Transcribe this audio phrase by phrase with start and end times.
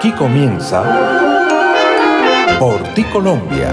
[0.00, 0.82] Aquí comienza
[2.58, 3.70] Por ti Colombia.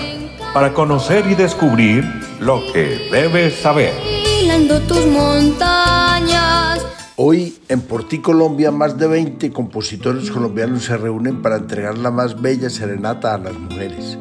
[0.52, 2.04] para conocer y descubrir
[2.38, 4.23] lo que debes saber.
[4.68, 6.84] Tus montañas.
[7.16, 12.40] Hoy en Porti Colombia más de 20 compositores colombianos se reúnen para entregar la más
[12.40, 14.18] bella serenata a las mujeres.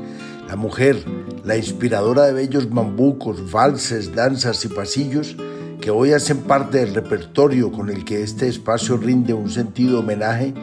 [0.47, 1.03] La mujer,
[1.45, 5.37] la inspiradora de bellos bambucos, valses, danzas y pasillos,
[5.79, 10.53] que hoy hacen parte del repertorio con el que este espacio rinde un sentido homenaje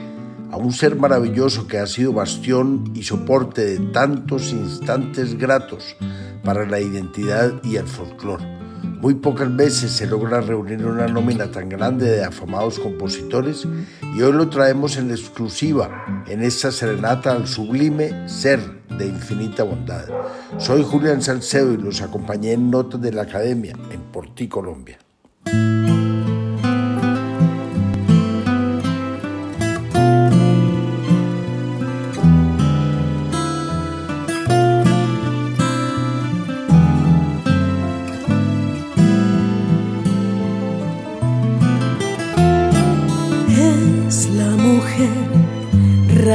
[0.51, 5.97] a un ser maravilloso que ha sido bastión y soporte de tantos instantes gratos
[6.45, 8.60] para la identidad y el folclore.
[9.01, 13.67] Muy pocas veces se logra reunir una nómina tan grande de afamados compositores
[14.15, 18.61] y hoy lo traemos en exclusiva en esta serenata al sublime ser
[18.99, 20.05] de infinita bondad.
[20.59, 24.99] Soy Julián Salcedo y los acompañé en Notas de la Academia en Porti, Colombia.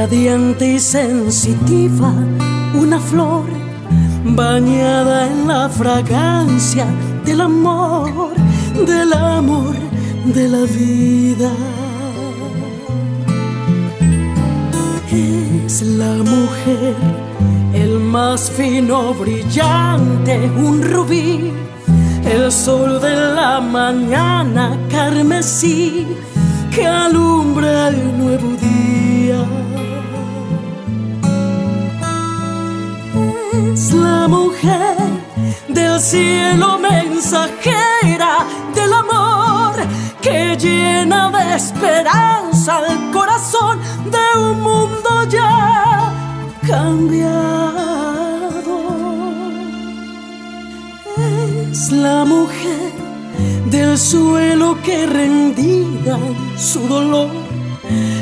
[0.06, 2.12] Radiante y sensitiva,
[2.80, 3.42] una flor
[4.24, 6.86] bañada en la fragancia
[7.24, 8.30] del amor
[8.86, 9.74] del amor
[10.26, 11.50] de la vida.
[15.10, 16.94] Es la mujer,
[17.74, 21.50] el más fino, brillante, un rubí,
[22.24, 26.06] el sol de la mañana carmesí
[26.70, 28.76] que alumbra el nuevo día.
[33.86, 34.96] Es la mujer
[35.68, 39.74] del cielo mensajera del amor
[40.20, 43.78] que llena de esperanza el corazón
[44.10, 46.12] de un mundo ya
[46.66, 47.30] cambiado.
[51.70, 52.90] Es la mujer
[53.66, 57.30] del suelo que rendida en su dolor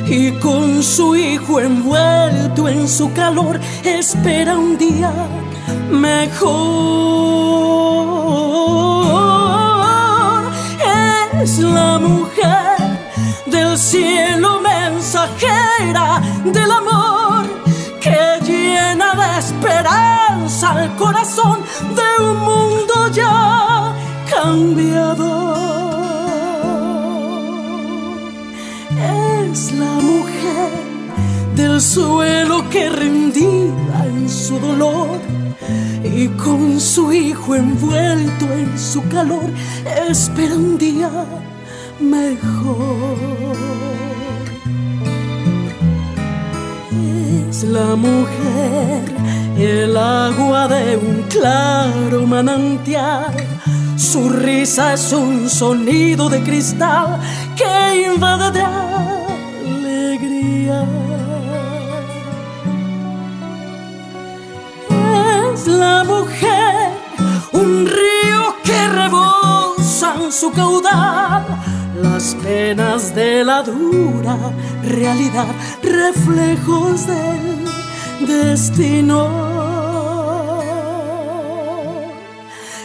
[0.07, 5.11] y con su hijo envuelto en su calor espera un día
[5.95, 6.55] mejor.
[11.43, 12.77] Es la mujer
[13.47, 17.45] del cielo mensajera del amor
[18.01, 21.61] que llena de esperanza el corazón
[21.95, 23.95] de un mundo ya
[24.31, 25.55] cambiado.
[29.51, 30.71] Es la mujer
[31.55, 35.21] del suelo que rendida en su dolor
[36.05, 39.51] y con su hijo envuelto en su calor
[40.09, 41.11] espera un día
[41.99, 43.57] mejor.
[47.49, 49.03] Es la mujer,
[49.57, 53.35] el agua de un claro manantial.
[53.97, 57.19] Su risa es un sonido de cristal
[57.57, 58.65] que invade de
[59.71, 60.85] alegría
[65.85, 66.91] una mujer,
[67.53, 71.45] un río que rebosa en su caudal.
[72.03, 74.37] Las penas de la dura
[74.83, 75.47] realidad,
[75.83, 77.67] reflejos del
[78.27, 79.21] destino.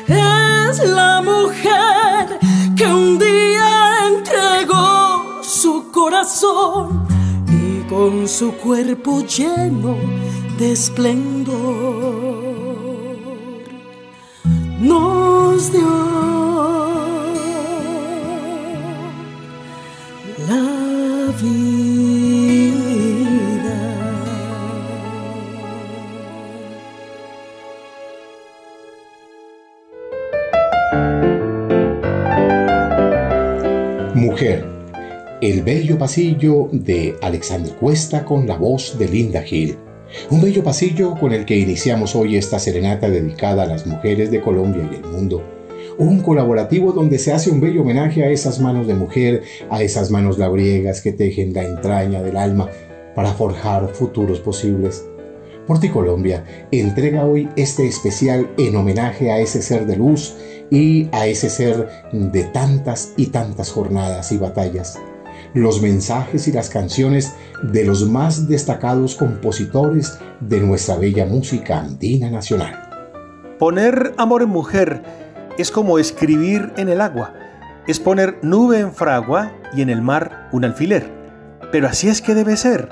[0.07, 2.39] Es la mujer
[2.75, 7.07] que un día entregó su corazón
[7.47, 9.95] y con su cuerpo lleno
[10.57, 12.48] de esplendor
[14.79, 15.81] nos dio
[20.47, 22.59] la vida.
[34.15, 34.65] Mujer,
[35.41, 39.88] el bello pasillo de Alexander Cuesta con la voz de Linda Hill.
[40.31, 44.41] Un bello pasillo con el que iniciamos hoy esta serenata dedicada a las mujeres de
[44.41, 45.43] Colombia y el mundo.
[45.97, 50.09] Un colaborativo donde se hace un bello homenaje a esas manos de mujer, a esas
[50.11, 52.69] manos labriegas que tejen la entraña del alma
[53.15, 55.05] para forjar futuros posibles.
[55.67, 60.35] Porti Colombia entrega hoy este especial en homenaje a ese ser de luz
[60.71, 64.99] y a ese ser de tantas y tantas jornadas y batallas
[65.53, 72.29] los mensajes y las canciones de los más destacados compositores de nuestra bella música andina
[72.29, 72.89] nacional.
[73.57, 75.03] Poner amor en mujer
[75.57, 77.33] es como escribir en el agua,
[77.87, 81.11] es poner nube en fragua y en el mar un alfiler.
[81.71, 82.89] Pero así es que debe ser,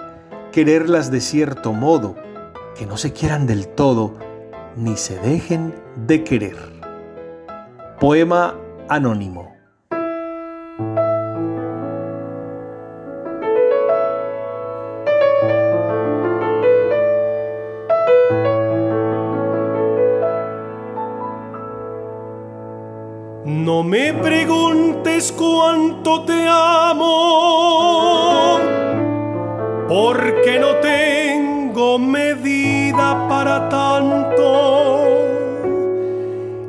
[0.51, 2.15] quererlas de cierto modo,
[2.77, 4.15] que no se quieran del todo,
[4.75, 5.73] ni se dejen
[6.05, 6.57] de querer.
[7.99, 8.55] Poema
[8.89, 9.56] anónimo.
[23.77, 27.05] No me preguntes cuánto te amo,
[29.87, 35.03] porque no tengo medida para tanto.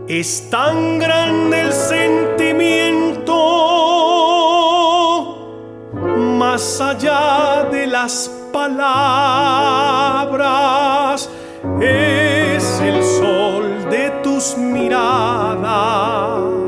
[0.07, 3.33] Es tan grande el sentimiento,
[6.37, 8.91] más allá de las palabras,
[11.81, 16.68] es el sol de tus miradas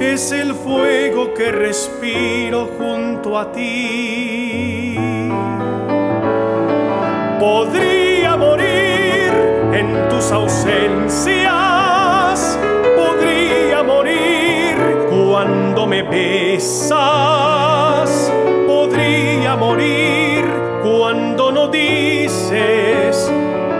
[0.00, 4.96] es el fuego que respiro junto a ti.
[7.40, 9.32] Podría morir
[9.72, 11.48] en tus ausencias,
[12.96, 14.76] podría morir
[15.10, 17.30] cuando me besas,
[18.66, 20.44] podría morir
[20.82, 23.30] cuando no dices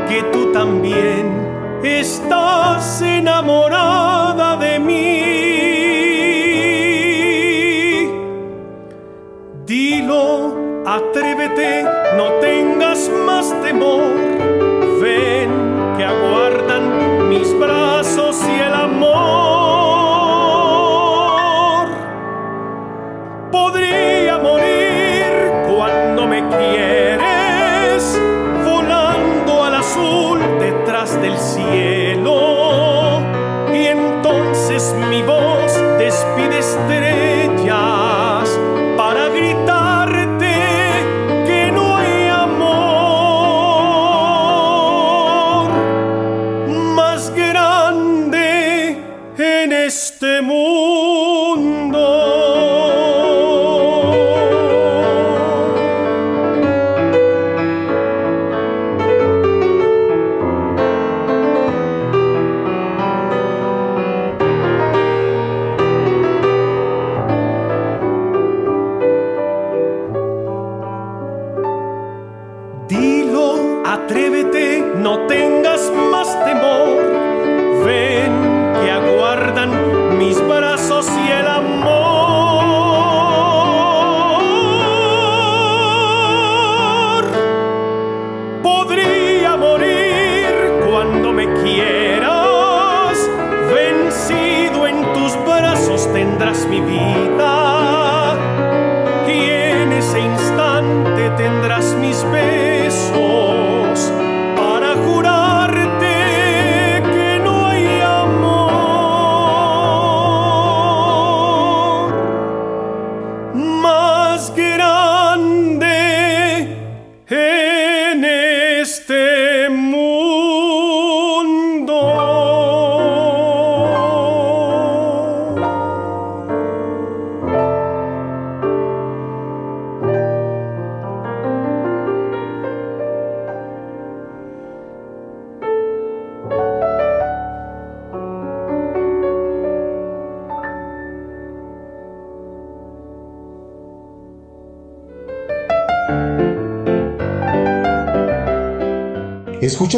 [0.08, 4.15] que tú también estás enamorada
[13.08, 14.14] más temor.
[15.00, 15.50] Ven
[15.96, 18.25] que aguardan mis brazos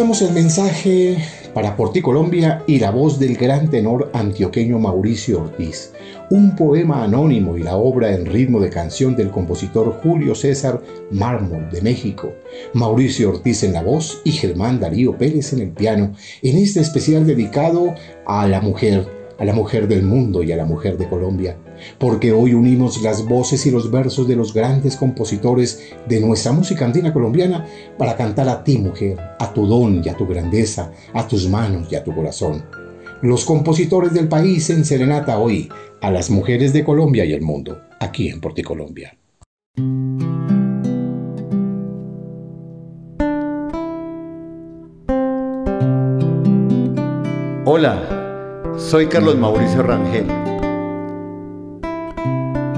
[0.08, 1.18] El mensaje
[1.52, 5.92] para Porti Colombia y la voz del gran tenor antioqueño Mauricio Ortiz,
[6.30, 11.68] un poema anónimo y la obra en ritmo de canción del compositor Julio César Mármol
[11.70, 12.32] de México,
[12.72, 17.26] Mauricio Ortiz en la voz y Germán Darío Pérez en el piano, en este especial
[17.26, 17.94] dedicado
[18.26, 21.56] a la mujer a la mujer del mundo y a la mujer de Colombia,
[21.98, 26.84] porque hoy unimos las voces y los versos de los grandes compositores de nuestra música
[26.84, 27.64] andina colombiana
[27.96, 31.88] para cantar a ti, mujer, a tu don y a tu grandeza, a tus manos
[31.90, 32.64] y a tu corazón.
[33.22, 35.68] Los compositores del país en serenata hoy
[36.00, 39.16] a las mujeres de Colombia y el mundo, aquí en Porticolombia.
[47.70, 48.17] Hola,
[48.88, 50.26] soy Carlos Mauricio Rangel.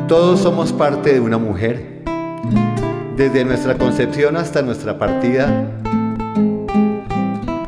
[0.08, 2.02] Todos somos parte de una mujer,
[3.16, 5.70] desde nuestra concepción hasta nuestra partida,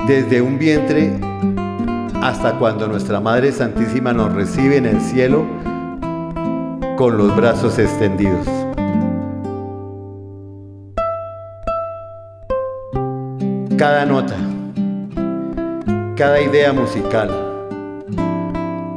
[0.08, 1.12] desde un vientre
[2.20, 5.46] hasta cuando nuestra Madre Santísima nos recibe en el cielo
[6.96, 8.48] con los brazos extendidos.
[13.78, 14.34] Cada nota,
[16.16, 17.51] cada idea musical,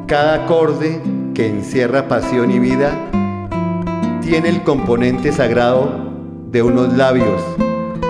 [0.07, 1.01] cada acorde
[1.33, 2.91] que encierra pasión y vida
[4.21, 6.11] tiene el componente sagrado
[6.51, 7.41] de unos labios,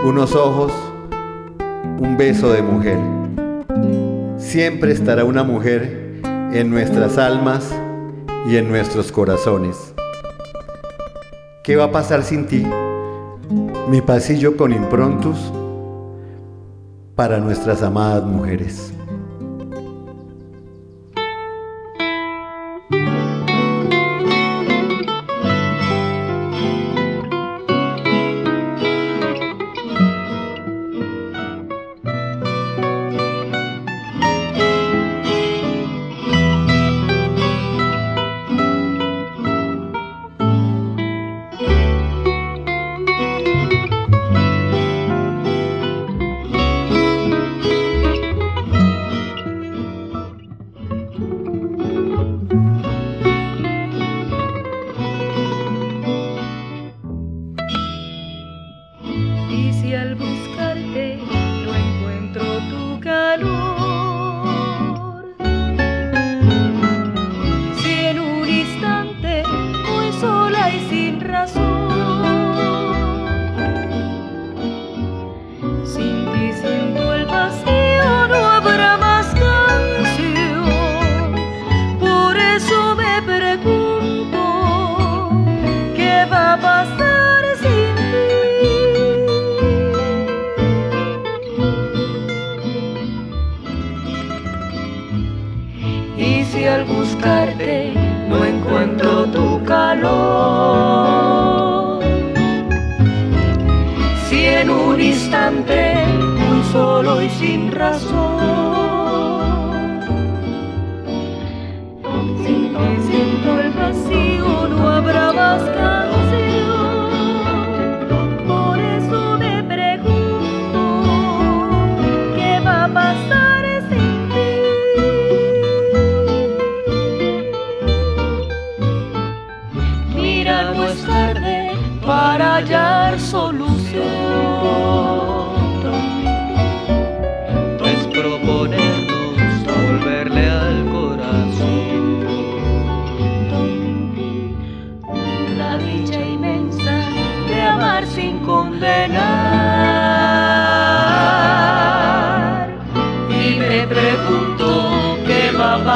[0.05, 0.73] unos ojos,
[1.99, 2.99] un beso de mujer.
[4.37, 6.21] Siempre estará una mujer
[6.51, 7.73] en nuestras almas
[8.47, 9.93] y en nuestros corazones.
[11.63, 12.65] ¿Qué va a pasar sin ti?
[13.89, 15.51] Mi pasillo con improntus
[17.15, 18.94] para nuestras amadas mujeres.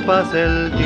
[0.00, 0.83] pasa el tiempo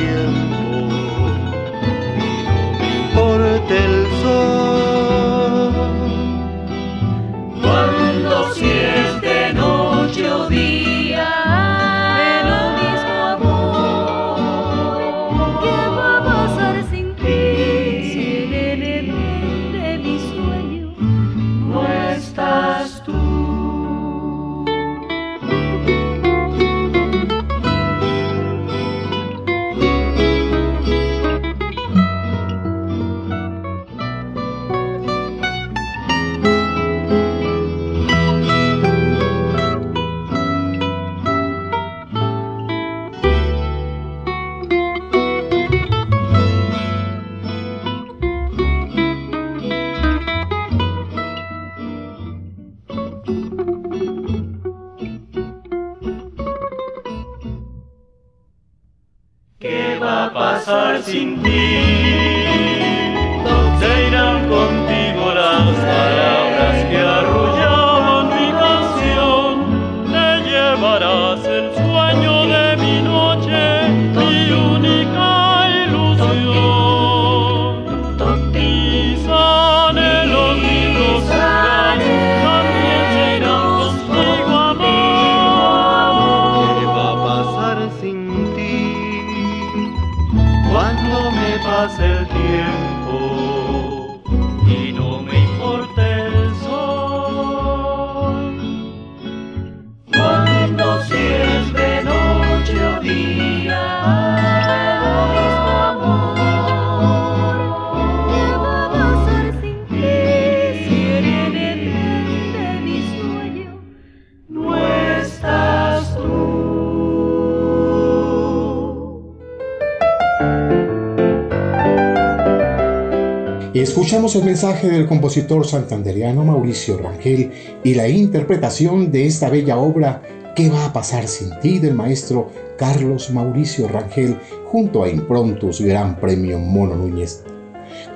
[124.09, 127.51] Escuchamos el mensaje del compositor santanderiano Mauricio Rangel
[127.83, 130.23] y la interpretación de esta bella obra
[130.55, 131.77] ¿Qué va a pasar sin ti?
[131.77, 137.43] del maestro Carlos Mauricio Rangel junto a Improntus Gran Premio Mono Núñez.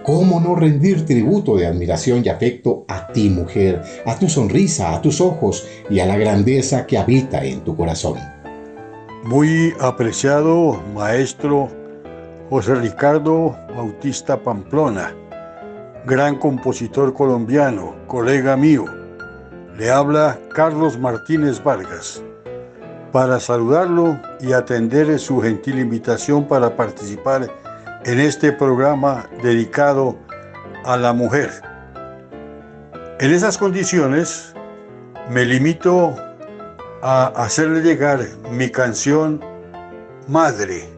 [0.02, 5.02] ¿Cómo no rendir tributo de admiración y afecto a ti, mujer, a tu sonrisa, a
[5.04, 8.18] tus ojos y a la grandeza que habita en tu corazón?
[9.26, 11.70] Muy apreciado maestro
[12.50, 15.16] José Ricardo Bautista Pamplona,
[16.06, 18.86] gran compositor colombiano, colega mío.
[19.78, 22.22] Le habla Carlos Martínez Vargas
[23.12, 27.50] para saludarlo y atender su gentil invitación para participar
[28.06, 30.18] en este programa dedicado
[30.84, 31.50] a la mujer.
[33.20, 34.54] En esas condiciones
[35.30, 36.16] me limito
[37.02, 38.20] a hacerle llegar
[38.52, 39.40] mi canción
[40.28, 40.90] Madre,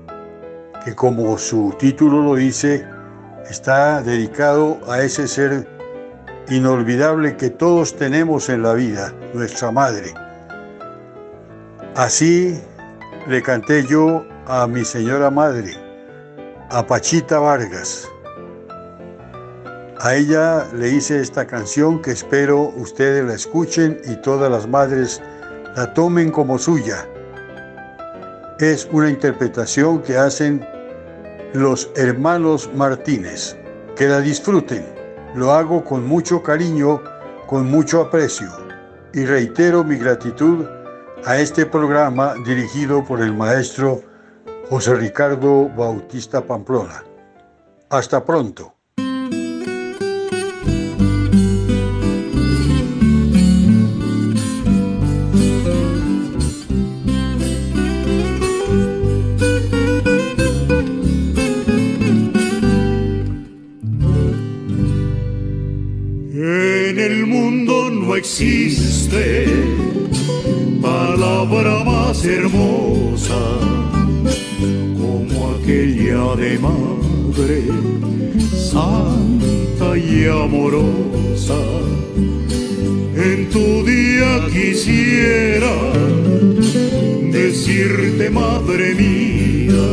[0.83, 2.87] que como su título lo dice,
[3.49, 5.67] está dedicado a ese ser
[6.49, 10.13] inolvidable que todos tenemos en la vida, nuestra madre.
[11.95, 12.59] Así
[13.27, 15.71] le canté yo a mi señora madre,
[16.69, 18.07] a Pachita Vargas.
[19.99, 25.21] A ella le hice esta canción que espero ustedes la escuchen y todas las madres
[25.75, 27.07] la tomen como suya.
[28.59, 30.65] Es una interpretación que hacen
[31.55, 33.57] los hermanos Martínez.
[33.95, 34.85] Que la disfruten.
[35.35, 37.01] Lo hago con mucho cariño,
[37.47, 38.47] con mucho aprecio
[39.13, 40.65] y reitero mi gratitud
[41.23, 44.01] a este programa dirigido por el maestro
[44.69, 47.03] José Ricardo Bautista Pamplona.
[47.89, 48.74] Hasta pronto.
[68.15, 69.45] Existe
[70.81, 73.39] palabra más hermosa
[74.97, 77.63] como aquella de madre,
[78.71, 81.59] santa y amorosa.
[83.15, 85.75] En tu día quisiera
[87.31, 89.87] decirte, madre mía,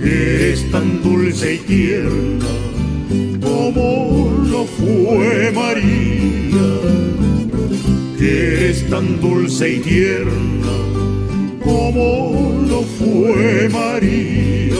[0.00, 2.58] que eres tan dulce y tierna
[3.40, 6.37] como lo fue María,
[8.18, 10.76] que eres tan dulce y tierna
[11.64, 14.74] como lo fue María.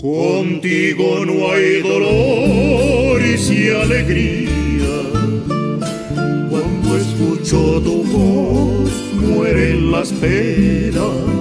[0.00, 4.96] Contigo no hay dolores y alegría.
[6.50, 11.40] Cuando escucho tu voz, mueren las penas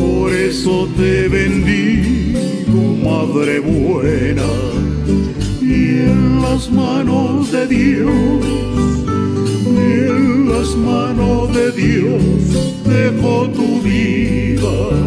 [0.00, 4.46] por eso te bendigo, Madre buena,
[6.52, 8.44] las manos de Dios,
[9.66, 12.22] en las manos de Dios
[12.84, 14.99] dejo tu vida.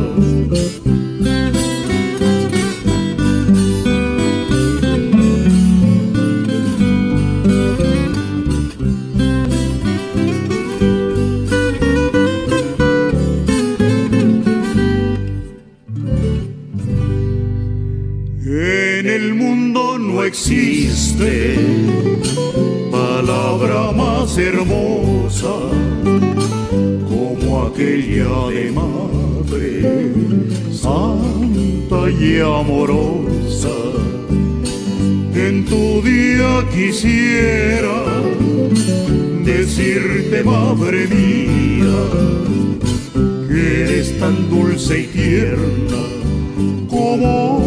[28.07, 30.11] De madre,
[30.71, 33.69] santa y amorosa.
[35.33, 38.03] En tu día quisiera
[39.43, 42.03] decirte, madre mía,
[43.47, 46.03] que eres tan dulce y tierna
[46.89, 47.62] como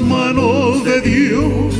[0.00, 1.74] manos de Dios,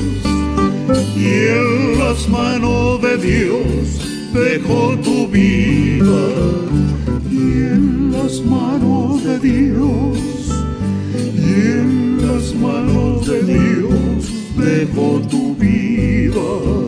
[1.16, 4.00] y en las manos de Dios,
[4.33, 6.24] dejo tu vida.
[7.31, 7.37] Y
[7.74, 10.18] en las manos de Dios,
[11.35, 16.86] y en las manos de Dios, dejo tu vida.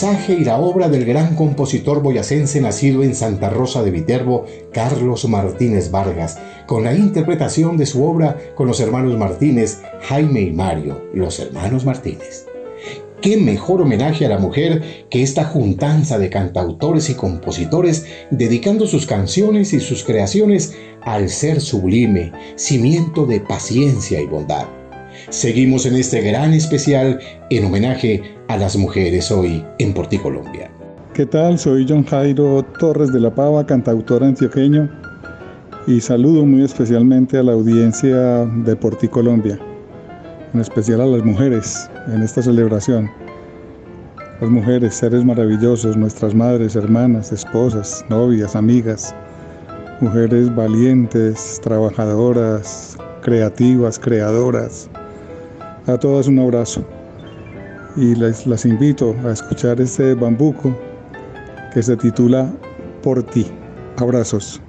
[0.00, 5.28] Mensaje y la obra del gran compositor boyacense nacido en Santa Rosa de Viterbo, Carlos
[5.28, 11.02] Martínez Vargas, con la interpretación de su obra con los hermanos Martínez, Jaime y Mario,
[11.14, 12.46] los hermanos Martínez.
[13.20, 19.04] ¿Qué mejor homenaje a la mujer que esta juntanza de cantautores y compositores dedicando sus
[19.04, 24.77] canciones y sus creaciones al ser sublime, cimiento de paciencia y bondad?
[25.30, 27.18] Seguimos en este gran especial
[27.50, 30.70] en homenaje a las mujeres hoy en Porticolombia.
[31.12, 31.58] ¿Qué tal?
[31.58, 34.88] Soy John Jairo Torres de la Pava, cantautor antioqueño,
[35.86, 39.58] y saludo muy especialmente a la audiencia de Porticolombia,
[40.54, 43.10] en especial a las mujeres en esta celebración.
[44.40, 49.14] Las mujeres, seres maravillosos, nuestras madres, hermanas, esposas, novias, amigas,
[50.00, 54.88] mujeres valientes, trabajadoras, creativas, creadoras.
[55.88, 56.84] A todas un abrazo
[57.96, 60.76] y las invito a escuchar este bambuco
[61.72, 62.52] que se titula
[63.02, 63.46] Por ti.
[63.96, 64.60] Abrazos.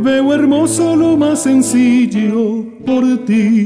[0.00, 3.65] Veo hermoso lo más sencillo por ti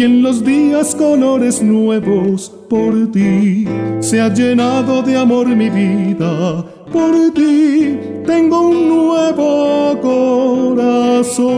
[0.00, 3.66] y en los días colores nuevos por ti.
[3.98, 7.98] Se ha llenado de amor mi vida por ti.
[8.24, 11.50] Tengo un nuevo corazón.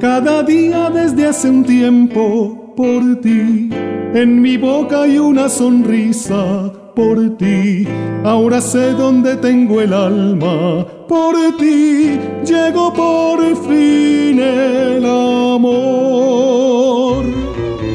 [0.00, 3.70] Cada día desde hace un tiempo por ti.
[4.14, 7.86] En mi boca hay una sonrisa por ti.
[8.24, 10.86] Ahora sé dónde tengo el alma.
[11.08, 16.42] Por ti llegó por fin el amor.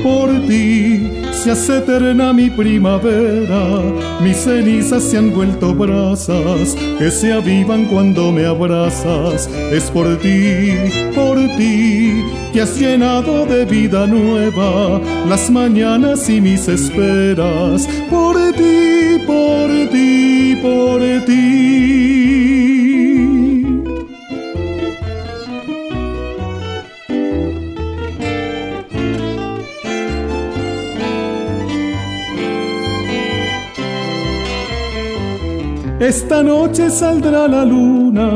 [0.04, 3.82] Por ti se hace eterna mi primavera.
[4.22, 9.50] Mis cenizas se han vuelto brasas que se avivan cuando me abrazas.
[9.72, 10.72] Es por ti,
[11.16, 17.88] por ti que has llenado de vida nueva las mañanas y mis esperas.
[18.10, 18.87] Por ti,
[19.38, 21.44] por ti, por ti.
[36.00, 38.28] Esta noche saldrá la luna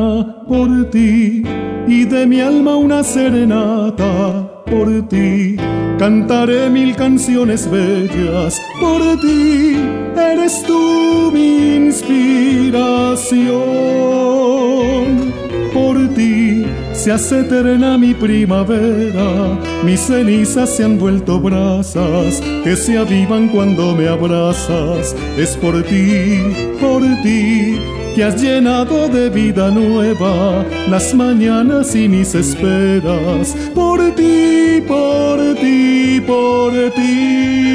[0.46, 1.42] por ti
[1.86, 5.56] y de mi alma una serenata por ti.
[5.98, 9.76] Cantaré mil canciones bellas por ti.
[10.16, 13.02] Eres tú mi inspiración.
[15.74, 19.58] Por ti se hace eterna mi primavera.
[19.84, 25.14] Mis cenizas se han vuelto brasas que se avivan cuando me abrazas.
[25.36, 26.40] Es por ti,
[26.80, 27.78] por ti
[28.14, 33.56] que has llenado de vida nueva las mañanas y mis esperas.
[33.74, 37.72] Por ti, por ti, por ti.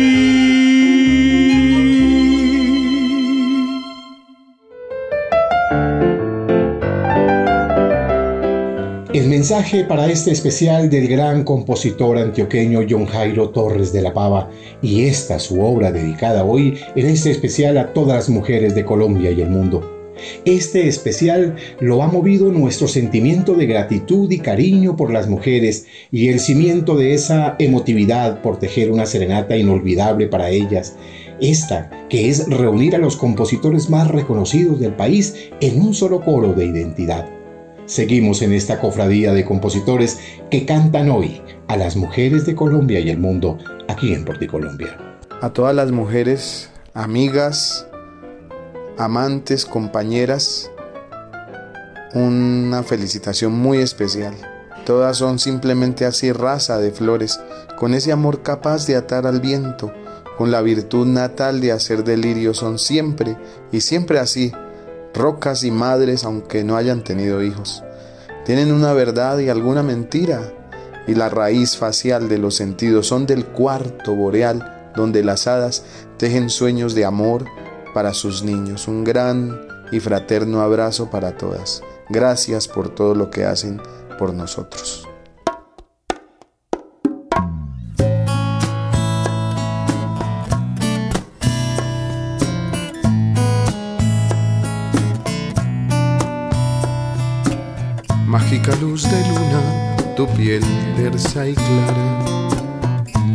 [9.14, 14.52] El mensaje para este especial del gran compositor antioqueño John Jairo Torres de la Pava
[14.82, 19.32] y esta su obra dedicada hoy en este especial a todas las mujeres de Colombia
[19.32, 19.97] y el mundo.
[20.46, 26.30] Este especial lo ha movido nuestro sentimiento de gratitud y cariño por las mujeres y
[26.30, 30.96] el cimiento de esa emotividad por tejer una serenata inolvidable para ellas.
[31.40, 36.54] Esta, que es reunir a los compositores más reconocidos del país en un solo coro
[36.54, 37.30] de identidad.
[37.86, 40.20] Seguimos en esta cofradía de compositores
[40.52, 44.98] que cantan hoy a las mujeres de Colombia y el mundo aquí en Porticolombia.
[45.42, 47.88] A todas las mujeres, amigas,
[48.98, 50.72] amantes, compañeras,
[52.14, 54.34] una felicitación muy especial.
[54.86, 57.40] Todas son simplemente así raza de flores,
[57.78, 59.94] con ese amor capaz de atar al viento,
[60.38, 63.38] con la virtud natal de hacer delirio, son siempre
[63.72, 64.52] y siempre así,
[65.14, 67.84] rocas y madres aunque no hayan tenido hijos.
[68.46, 70.54] Tienen una verdad y alguna mentira,
[71.06, 75.84] y la raíz facial de los sentidos son del cuarto boreal, donde las hadas
[76.18, 77.46] tejen sueños de amor
[77.98, 78.88] para sus niños.
[78.88, 79.60] Un gran
[79.92, 81.82] y fraterno abrazo para todas.
[82.10, 83.82] Gracias por todo lo que hacen
[84.20, 85.08] por nosotros.
[98.28, 100.62] Mágica luz de luna, tu piel
[100.98, 102.48] tersa y clara,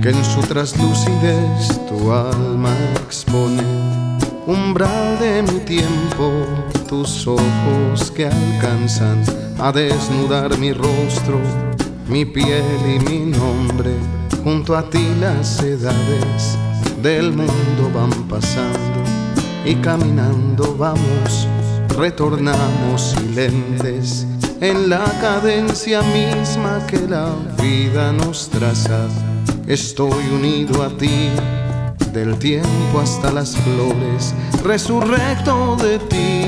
[0.01, 2.73] que en su traslucidez tu alma
[3.05, 4.12] expone.
[4.47, 6.33] Umbral de mi tiempo,
[6.89, 9.23] tus ojos que alcanzan
[9.61, 11.39] a desnudar mi rostro,
[12.09, 13.93] mi piel y mi nombre.
[14.43, 16.59] Junto a ti las edades
[17.01, 19.05] del mundo van pasando
[19.65, 21.47] y caminando vamos,
[21.97, 24.27] retornamos silentes
[24.61, 29.07] en la cadencia misma que la vida nos traza.
[29.69, 31.31] Estoy unido a ti
[32.13, 34.35] del tiempo hasta las flores,
[34.65, 36.47] resurrecto de ti,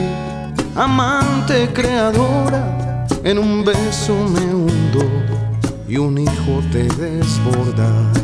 [0.75, 5.09] amante creadora, en un beso me hundo
[5.89, 8.24] y un hijo te desborda.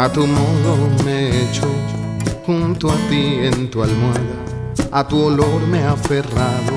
[0.00, 1.68] A tu modo me echo
[2.46, 4.38] junto a ti en tu almohada.
[4.92, 6.72] A tu olor me he aferrado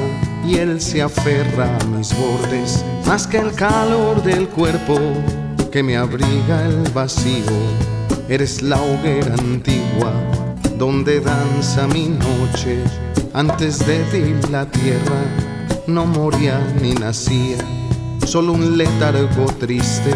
[0.45, 2.83] y él se aferra a mis bordes.
[3.07, 4.99] Más que el calor del cuerpo
[5.71, 7.55] que me abriga el vacío.
[8.27, 10.11] Eres la hoguera antigua
[10.77, 12.83] donde danza mi noche.
[13.33, 15.21] Antes de ti la tierra
[15.87, 17.59] no moría ni nacía.
[18.25, 20.13] Solo un letargo triste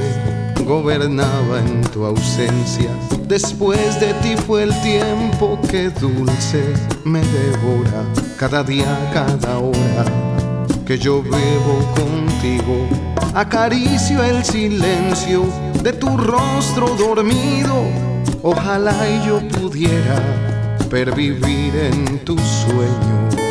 [0.68, 2.90] gobernaba en tu ausencia.
[3.28, 6.62] Después de ti fue el tiempo que dulce
[7.06, 8.04] me devora,
[8.38, 10.06] cada día, cada hora
[10.86, 12.88] que yo bebo contigo.
[13.34, 15.46] Acaricio el silencio
[15.84, 17.84] de tu rostro dormido.
[18.44, 18.94] Ojalá
[19.26, 20.18] yo pudiera
[20.90, 23.47] pervivir en tu sueño.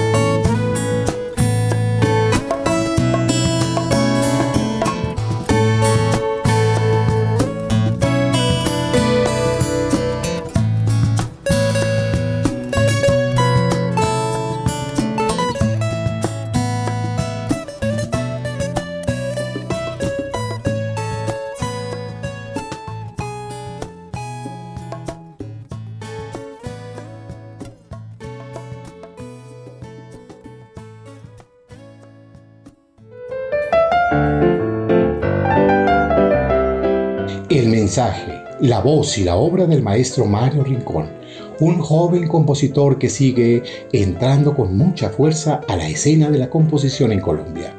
[37.97, 41.09] La voz y la obra del maestro Mario Rincón,
[41.61, 47.11] un joven compositor que sigue entrando con mucha fuerza a la escena de la composición
[47.13, 47.75] en Colombia.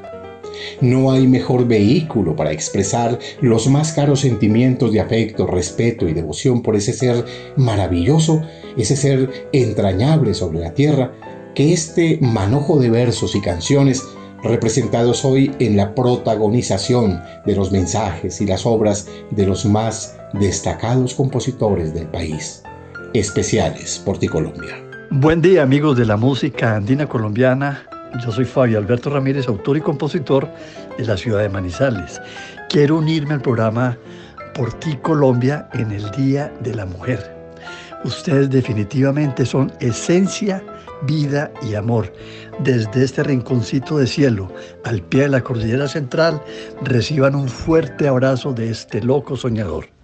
[0.82, 6.64] No hay mejor vehículo para expresar los más caros sentimientos de afecto, respeto y devoción
[6.64, 7.24] por ese ser
[7.56, 8.42] maravilloso,
[8.76, 11.14] ese ser entrañable sobre la tierra,
[11.54, 14.04] que este manojo de versos y canciones
[14.44, 21.14] representados hoy en la protagonización de los mensajes y las obras de los más destacados
[21.14, 22.64] compositores del país,
[23.14, 24.84] especiales por ti Colombia.
[25.10, 27.88] Buen día amigos de la música andina colombiana.
[28.24, 30.50] Yo soy Fabio Alberto Ramírez, autor y compositor
[30.98, 32.22] de la ciudad de Manizales.
[32.70, 33.98] Quiero unirme al programa
[34.54, 37.38] Por ti Colombia en el Día de la Mujer.
[38.04, 40.64] Ustedes definitivamente son esencia,
[41.04, 42.14] vida y amor.
[42.60, 44.52] Desde este rinconcito de cielo,
[44.84, 46.42] al pie de la cordillera central,
[46.82, 49.97] reciban un fuerte abrazo de este loco soñador.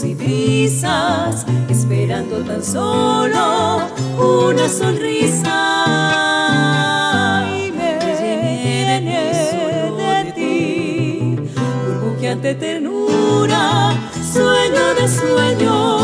[0.00, 3.82] Y brisas, esperando tan solo
[4.18, 5.58] una sonrisa.
[7.54, 7.98] Y me
[9.98, 11.36] de ti,
[11.86, 13.92] burbujeante ternura,
[14.32, 16.01] sueño de sueños.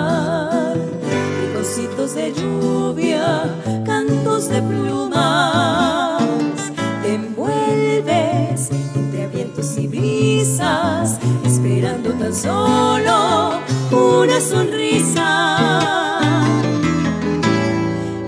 [1.41, 3.45] rinconcitos de lluvia,
[3.85, 5.16] cantos de plumas.
[12.27, 13.61] Tan solo
[13.93, 15.31] una sonrisa.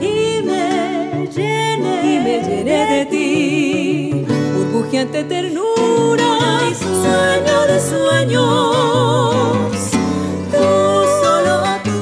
[0.00, 9.76] Y me llené, y me llené de ti, burbujeante ternura, sueño de sueños.
[10.52, 10.66] Tú
[11.22, 11.54] solo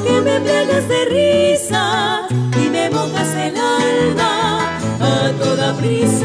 [0.04, 2.28] que me embriagas de risa
[2.62, 6.15] y me mojas el alma a toda prisa.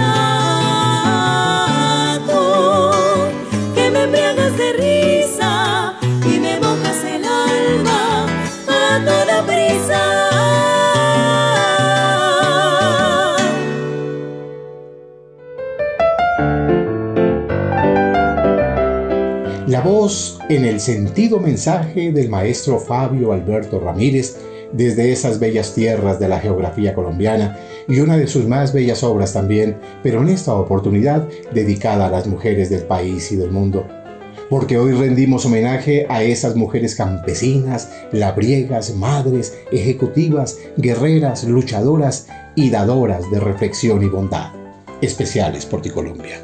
[20.01, 24.35] Voz en el sentido mensaje del maestro Fabio Alberto Ramírez
[24.73, 29.33] desde esas bellas tierras de la geografía colombiana y una de sus más bellas obras
[29.33, 33.85] también, pero en esta oportunidad dedicada a las mujeres del país y del mundo.
[34.49, 43.29] Porque hoy rendimos homenaje a esas mujeres campesinas, labriegas, madres, ejecutivas, guerreras, luchadoras y dadoras
[43.29, 44.49] de reflexión y bondad.
[44.99, 46.41] Especiales por ti Colombia.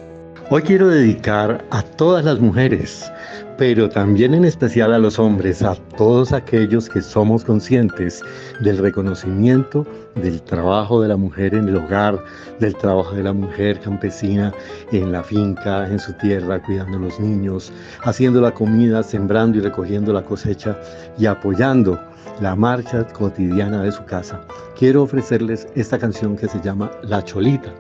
[0.50, 3.12] Hoy quiero dedicar a todas las mujeres,
[3.58, 8.22] pero también en especial a los hombres, a todos aquellos que somos conscientes
[8.62, 9.86] del reconocimiento
[10.16, 12.24] del trabajo de la mujer en el hogar,
[12.60, 14.54] del trabajo de la mujer campesina
[14.92, 17.72] en la finca, en su tierra, cuidando a los niños,
[18.04, 20.78] haciendo la comida, sembrando y recogiendo la cosecha
[21.18, 22.00] y apoyando
[22.42, 24.40] la marcha cotidiana de su casa.
[24.78, 27.74] Quiero ofrecerles esta canción que se llama La Cholita.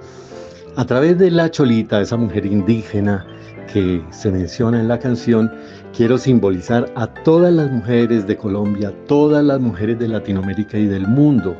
[0.75, 3.25] A través de La Cholita, esa mujer indígena
[3.71, 5.51] que se menciona en la canción,
[5.95, 11.07] quiero simbolizar a todas las mujeres de Colombia, todas las mujeres de Latinoamérica y del
[11.07, 11.55] mundo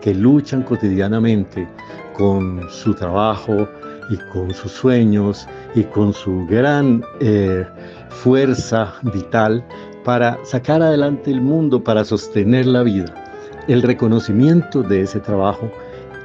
[0.00, 1.66] que luchan cotidianamente
[2.14, 3.68] con su trabajo
[4.10, 7.66] y con sus sueños y con su gran eh,
[8.08, 9.64] fuerza vital
[10.04, 13.12] para sacar adelante el mundo, para sostener la vida.
[13.66, 15.68] El reconocimiento de ese trabajo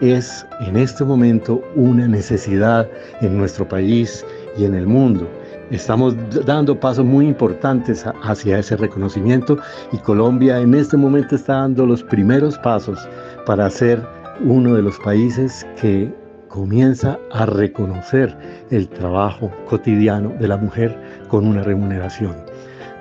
[0.02, 2.88] es en este momento una necesidad
[3.22, 4.24] en nuestro país
[4.58, 5.28] y en el mundo.
[5.70, 9.58] Estamos dando pasos muy importantes hacia ese reconocimiento
[9.94, 13.00] y Colombia en este momento está dando los primeros pasos
[13.46, 14.06] para ser
[14.44, 16.14] uno de los países que
[16.50, 18.38] comienza a reconocer
[18.70, 20.98] el trabajo cotidiano de la mujer
[21.30, 22.36] con una remuneración.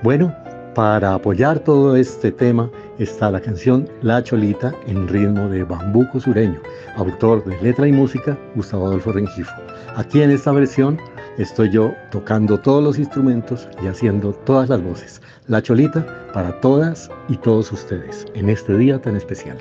[0.02, 0.32] Bueno,
[0.74, 2.70] para apoyar todo este tema
[3.00, 6.60] está la canción La Cholita en ritmo de bambuco sureño,
[6.96, 9.52] autor de letra y música Gustavo Adolfo Rengifo.
[9.96, 10.96] Aquí en esta versión
[11.42, 15.22] estoy yo tocando todos los instrumentos y haciendo todas las voces.
[15.46, 19.58] La Cholita para todas y todos ustedes en este día tan especial.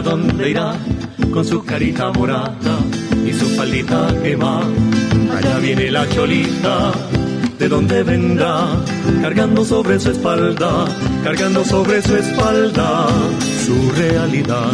[0.00, 0.72] ¿Para dónde irá?
[1.32, 2.78] Con su carita morada
[3.26, 4.62] y su faldita quema.
[5.36, 6.92] Allá viene la cholita,
[7.58, 8.68] ¿de dónde vendrá?
[9.20, 10.86] Cargando sobre su espalda,
[11.22, 13.06] cargando sobre su espalda
[13.64, 14.70] su realidad,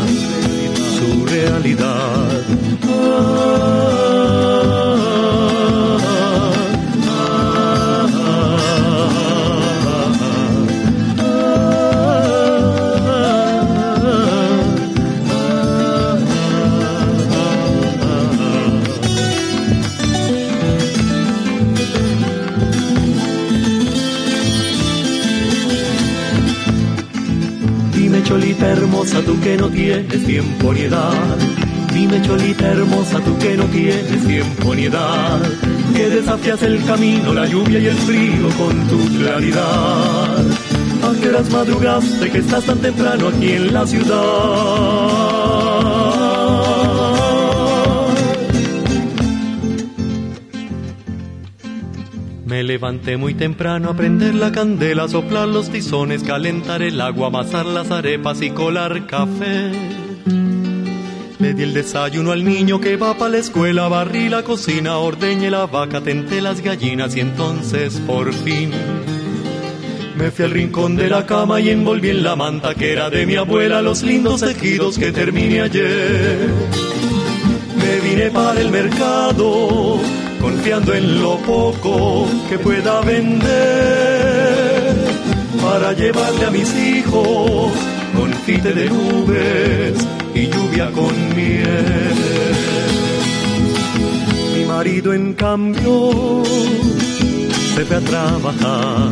[0.96, 2.42] su realidad.
[2.82, 4.25] Dime
[28.60, 31.38] hermosa, tú que no tienes tiempo ni edad.
[31.92, 35.40] Dime cholita hermosa, tú que no tienes tiempo ni edad.
[35.94, 40.44] Que desafías el camino, la lluvia y el frío con tu claridad.
[41.02, 45.25] ¿A qué horas madrugaste que estás tan temprano aquí en la ciudad?
[52.66, 57.90] Levanté muy temprano a prender la candela, soplar los tizones, calentar el agua, amasar las
[57.90, 59.70] arepas y colar café.
[61.38, 65.50] Le di el desayuno al niño que va para la escuela, barrí la cocina, ordeñé
[65.50, 68.72] la vaca, tenté las gallinas y entonces por fin
[70.16, 73.26] me fui al rincón de la cama y envolví en la manta que era de
[73.26, 76.48] mi abuela los lindos tejidos que terminé ayer.
[77.76, 80.00] Me vine para el mercado
[80.46, 83.46] confiando en lo poco que pueda vender
[85.60, 87.72] para llevarle a mis hijos
[88.16, 92.14] confite de nubes y lluvia con miel.
[94.56, 96.44] Mi marido en cambio
[97.74, 99.10] se fue a trabajar,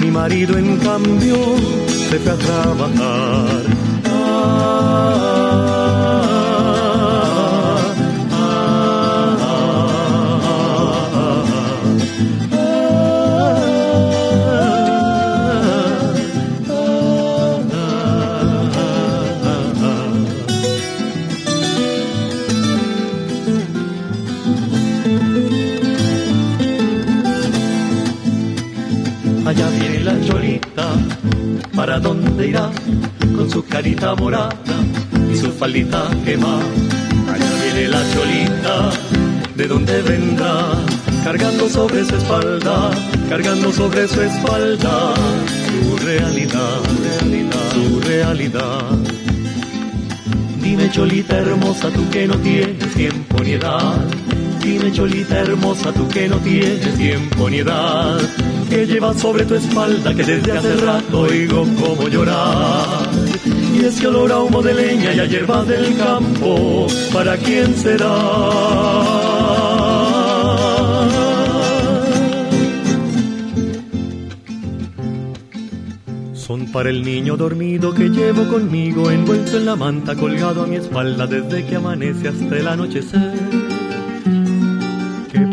[0.00, 1.36] mi marido en cambio
[2.10, 3.62] se fue a trabajar.
[4.06, 5.27] Allá
[31.88, 32.70] ¿para dónde irá?
[33.34, 34.76] Con su carita morada
[35.32, 36.58] y su faldita quema.
[37.32, 38.90] Allá viene la cholita,
[39.56, 40.66] ¿de dónde vendrá?
[41.24, 42.90] Cargando sobre su espalda,
[43.30, 45.14] cargando sobre su espalda
[45.64, 46.78] su realidad,
[47.08, 48.84] realidad, su realidad.
[50.60, 53.96] Dime cholita hermosa, tú que no tienes tiempo ni edad.
[54.62, 58.20] Dime cholita hermosa, tú que no tienes tiempo ni edad.
[58.68, 63.08] Que llevas sobre tu espalda que desde hace rato oigo como llorar.
[63.74, 68.08] Y ese olor a humo de leña y a hierbas del campo, ¿para quién será?
[76.34, 80.76] Son para el niño dormido que llevo conmigo, envuelto en la manta, colgado a mi
[80.76, 83.47] espalda desde que amanece hasta el anochecer.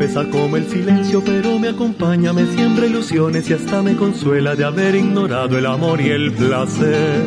[0.06, 4.64] Pesa como el silencio, pero me acompaña, me siembra ilusiones y hasta me consuela de
[4.64, 7.24] haber ignorado el amor y el placer.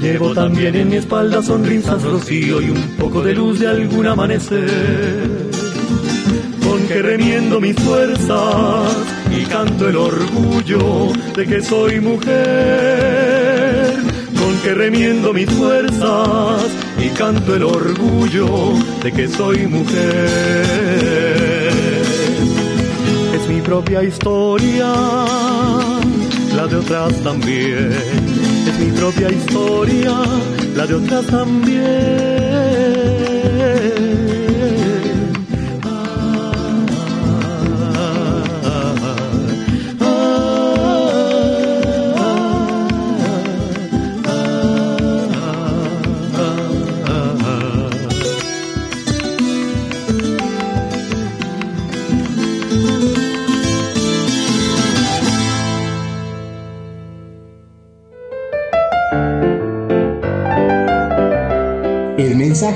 [0.00, 5.20] Llevo también en mi espalda sonrisas, rocío y un poco de luz de algún amanecer.
[6.64, 8.92] Con que remiendo mis fuerzas
[9.30, 12.34] y canto el orgullo de que soy mujer.
[14.36, 16.55] Con que remiendo mis fuerzas
[17.06, 20.66] y canto el orgullo de que soy mujer.
[23.34, 24.92] Es mi propia historia,
[26.54, 27.92] la de otras también.
[28.68, 30.12] Es mi propia historia,
[30.74, 32.35] la de otras también.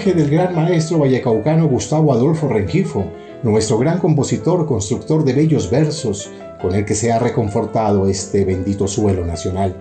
[0.05, 3.05] Del gran maestro vallecaucano Gustavo Adolfo Rengifo,
[3.43, 6.31] nuestro gran compositor, constructor de bellos versos,
[6.61, 9.77] con el que se ha reconfortado este bendito suelo nacional.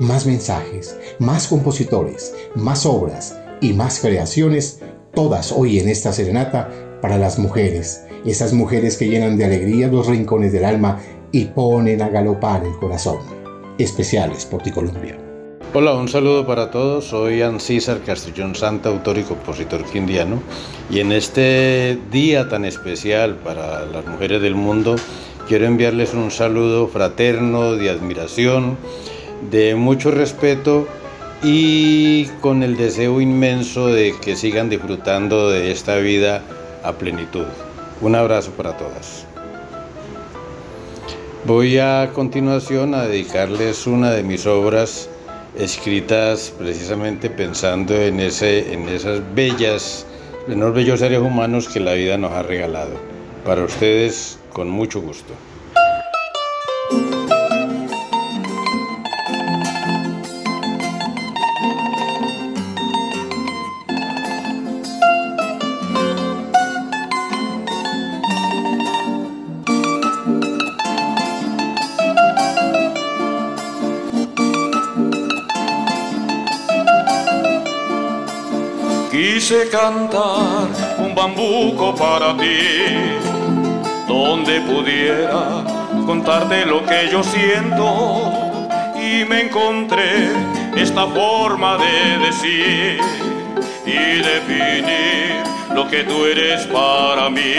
[0.00, 4.80] Más mensajes, más compositores, más obras y más creaciones,
[5.12, 6.70] todas hoy en esta serenata
[7.02, 11.00] para las mujeres, esas mujeres que llenan de alegría los rincones del alma
[11.32, 13.18] y ponen a galopar el corazón.
[13.76, 15.23] Especiales por ti Colombia.
[15.76, 17.06] Hola, un saludo para todos.
[17.06, 20.40] Soy Ancísar Castrillón Santa, autor y compositor quindiano.
[20.88, 24.94] Y en este día tan especial para las mujeres del mundo,
[25.48, 28.78] quiero enviarles un saludo fraterno, de admiración,
[29.50, 30.86] de mucho respeto
[31.42, 36.42] y con el deseo inmenso de que sigan disfrutando de esta vida
[36.84, 37.46] a plenitud.
[38.00, 39.26] Un abrazo para todas.
[41.44, 45.10] Voy a continuación a dedicarles una de mis obras
[45.58, 50.06] escritas precisamente pensando en, ese, en esas bellas,
[50.48, 52.92] en los bellos seres humanos que la vida nos ha regalado.
[53.44, 55.34] Para ustedes, con mucho gusto.
[79.74, 80.68] Cantar
[80.98, 83.18] un bambuco para ti,
[84.06, 85.64] donde pudiera
[86.06, 88.30] contarte lo que yo siento
[88.94, 90.30] y me encontré
[90.76, 93.00] esta forma de decir
[93.84, 94.00] y
[94.32, 95.42] definir
[95.74, 97.54] lo que tú eres para mí.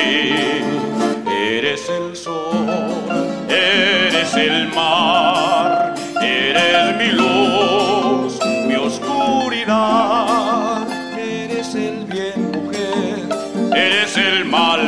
[1.38, 3.04] Eres el sol,
[3.50, 7.95] eres el mar, eres mi luz,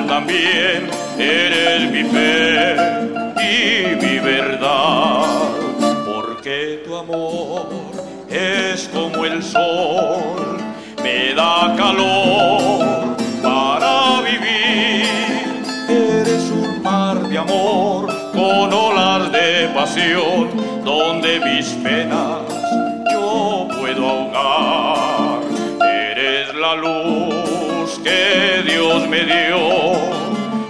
[0.07, 0.89] también,
[1.19, 2.75] eres mi fe
[3.35, 5.25] y mi verdad.
[6.05, 7.67] Porque tu amor
[8.29, 10.57] es como el sol,
[11.03, 15.05] me da calor para vivir.
[15.89, 20.49] Eres un mar de amor con olas de pasión,
[20.83, 22.36] donde mis penas
[29.09, 29.93] me dio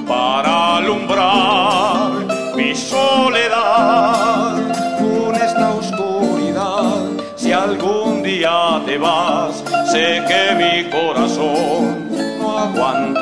[0.08, 2.12] para alumbrar
[2.56, 4.56] mi soledad
[5.00, 7.10] con esta oscuridad.
[7.36, 12.10] Si algún día te vas, sé que mi corazón
[12.40, 13.17] no aguantará.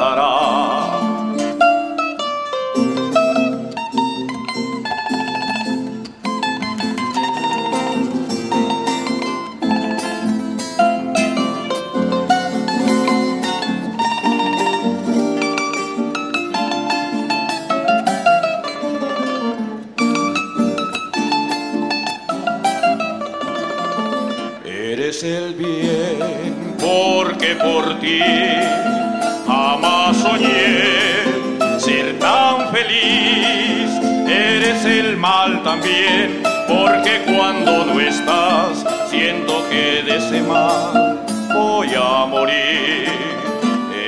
[36.67, 41.19] Porque cuando no estás, siento que de ese mal
[41.53, 43.09] voy a morir.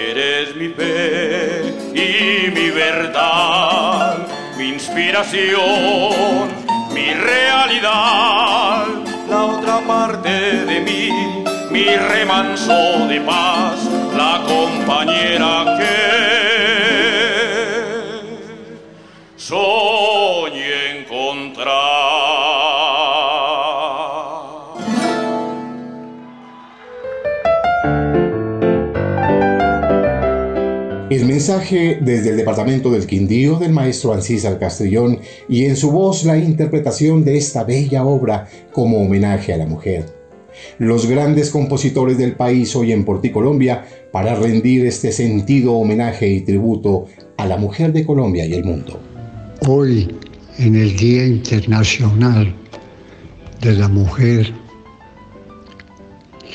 [0.10, 4.18] Eres mi fe y mi verdad,
[4.58, 6.50] mi inspiración,
[6.94, 8.88] mi realidad
[9.30, 13.80] la otra parte de mí, mi remanso de paz,
[14.16, 16.37] la compañera que
[31.48, 36.38] mensaje desde el departamento del Quindío del maestro Ancísar Castellón y en su voz la
[36.38, 40.08] interpretación de esta bella obra como homenaje a la mujer.
[40.78, 47.06] Los grandes compositores del país hoy en Porticolombia para rendir este sentido homenaje y tributo
[47.38, 49.00] a la mujer de Colombia y el mundo.
[49.66, 50.14] Hoy,
[50.60, 52.54] en el Día Internacional
[53.62, 54.52] de la Mujer,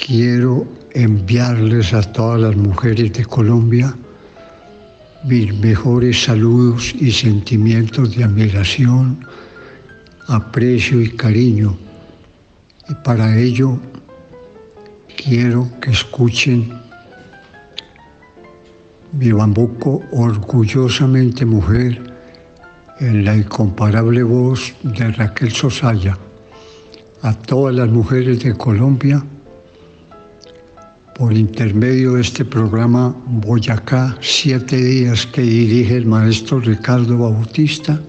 [0.07, 3.97] quiero enviarles a todas las mujeres de Colombia
[5.25, 9.25] mis mejores saludos y sentimientos de admiración,
[10.29, 11.77] aprecio y cariño.
[12.89, 13.79] Y para ello
[15.17, 16.73] quiero que escuchen
[19.13, 22.01] mi bambuco orgullosamente mujer
[22.99, 26.19] en la incomparable voz de Raquel Sosaya.
[27.23, 29.23] A todas las mujeres de Colombia,
[31.23, 38.01] por intermedio de este programa Boyacá, siete días que dirige el maestro Ricardo Bautista,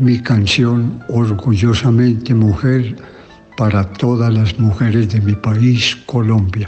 [0.00, 2.96] mi canción Orgullosamente Mujer
[3.56, 6.66] para todas las mujeres de mi país, Colombia.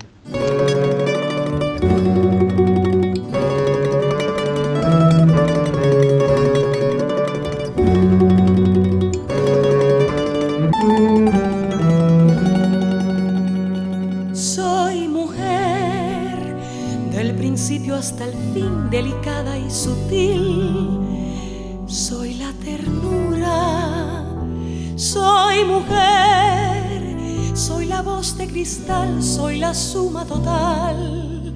[29.72, 31.54] La suma total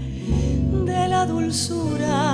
[0.86, 2.25] de la dulzura.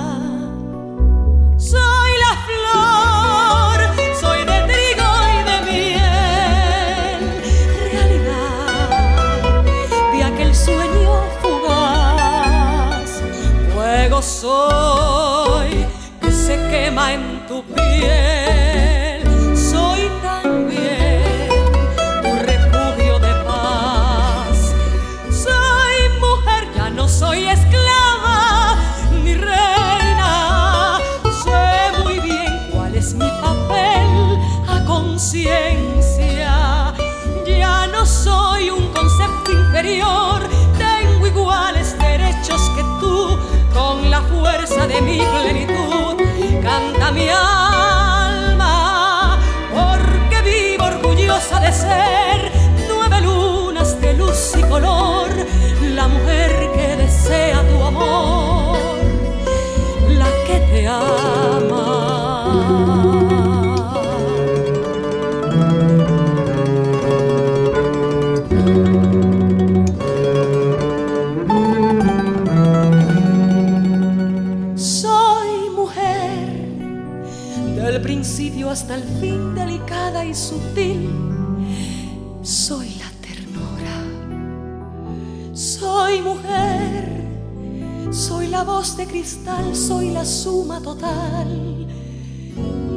[89.74, 91.87] Soy la suma total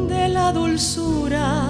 [0.09, 1.64] de la dulzura.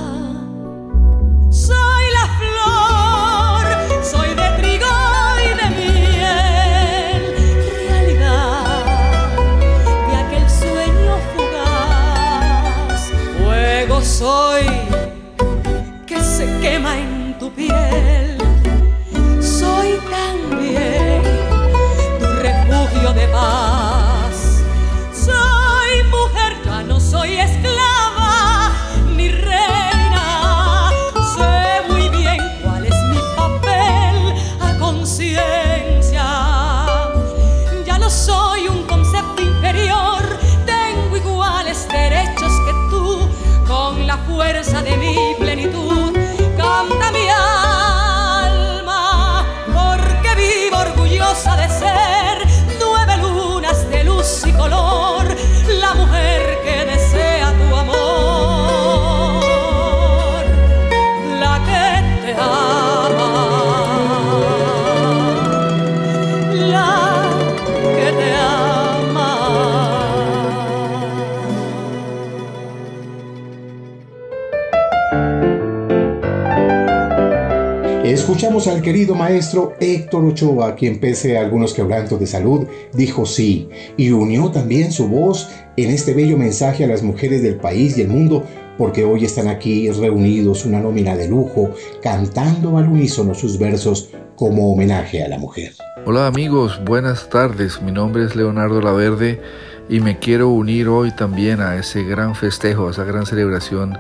[78.55, 84.11] Al querido maestro Héctor Ochoa, quien pese a algunos quebrantos de salud, dijo sí y
[84.11, 88.07] unió también su voz en este bello mensaje a las mujeres del país y el
[88.07, 88.45] mundo,
[88.77, 94.71] porque hoy están aquí reunidos una nómina de lujo, cantando al unísono sus versos como
[94.71, 95.73] homenaje a la mujer.
[96.05, 97.81] Hola amigos, buenas tardes.
[97.81, 99.41] Mi nombre es Leonardo Laverde
[99.89, 103.99] y me quiero unir hoy también a ese gran festejo, a esa gran celebración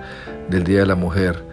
[0.49, 1.44] del Día de la Mujer.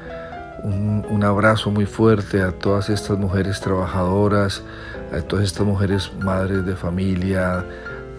[0.64, 4.62] Un, abrazo muy fuerte a todas estas mujeres trabajadoras,
[5.12, 7.64] a todas estas mujeres madres de familia,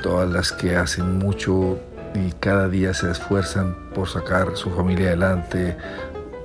[0.01, 1.79] todas las que hacen mucho
[2.13, 5.77] y cada día se esfuerzan por sacar su familia adelante,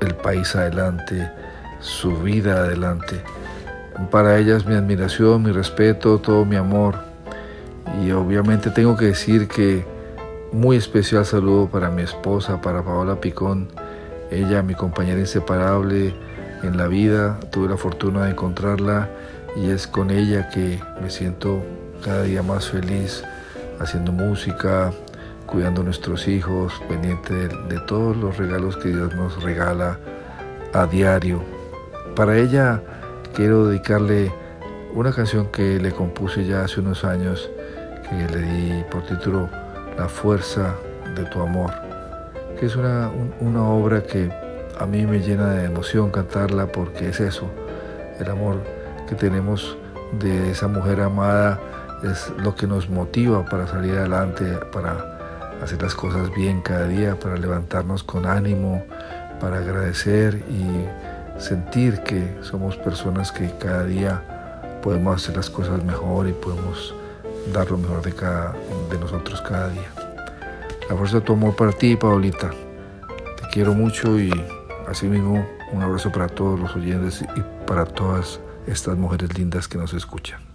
[0.00, 1.30] el país adelante,
[1.80, 3.20] su vida adelante.
[4.10, 6.96] Para ellas mi admiración, mi respeto, todo mi amor.
[8.04, 9.84] Y obviamente tengo que decir que
[10.52, 13.68] muy especial saludo para mi esposa, para Paola Picón,
[14.30, 16.14] ella mi compañera inseparable
[16.62, 19.08] en la vida, tuve la fortuna de encontrarla
[19.56, 21.62] y es con ella que me siento
[22.04, 23.24] cada día más feliz
[23.80, 24.92] haciendo música,
[25.46, 29.98] cuidando a nuestros hijos, pendiente de, de todos los regalos que Dios nos regala
[30.74, 31.42] a diario.
[32.14, 32.82] Para ella
[33.34, 34.32] quiero dedicarle
[34.94, 37.50] una canción que le compuse ya hace unos años,
[38.08, 39.48] que le di por título
[39.96, 40.74] La fuerza
[41.14, 41.70] de tu amor,
[42.58, 44.30] que es una, un- una obra que
[44.78, 47.46] a mí me llena de emoción cantarla porque es eso,
[48.20, 48.56] el amor
[49.08, 49.76] que tenemos
[50.20, 51.60] de esa mujer amada
[52.04, 55.18] es lo que nos motiva para salir adelante, para
[55.62, 58.84] hacer las cosas bien cada día, para levantarnos con ánimo,
[59.40, 60.86] para agradecer y
[61.40, 64.22] sentir que somos personas que cada día
[64.82, 66.94] podemos hacer las cosas mejor y podemos
[67.52, 68.54] dar lo mejor de, cada,
[68.90, 69.88] de nosotros cada día.
[70.88, 72.50] La fuerza de tu amor para ti, Paulita.
[73.52, 74.30] quiero mucho y
[74.86, 79.92] asimismo un abrazo para todos los oyentes y para todas estas mujeres lindas que nos
[79.92, 80.47] escuchan.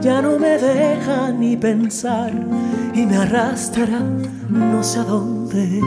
[0.00, 2.32] Ya no me deja ni pensar
[2.94, 4.00] y me arrastra
[4.48, 5.80] no sé a dónde.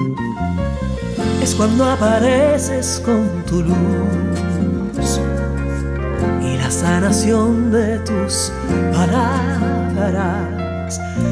[1.41, 5.19] Es cuando apareces con tu luz
[6.41, 8.51] y la sanación de tus
[8.93, 10.51] palabras.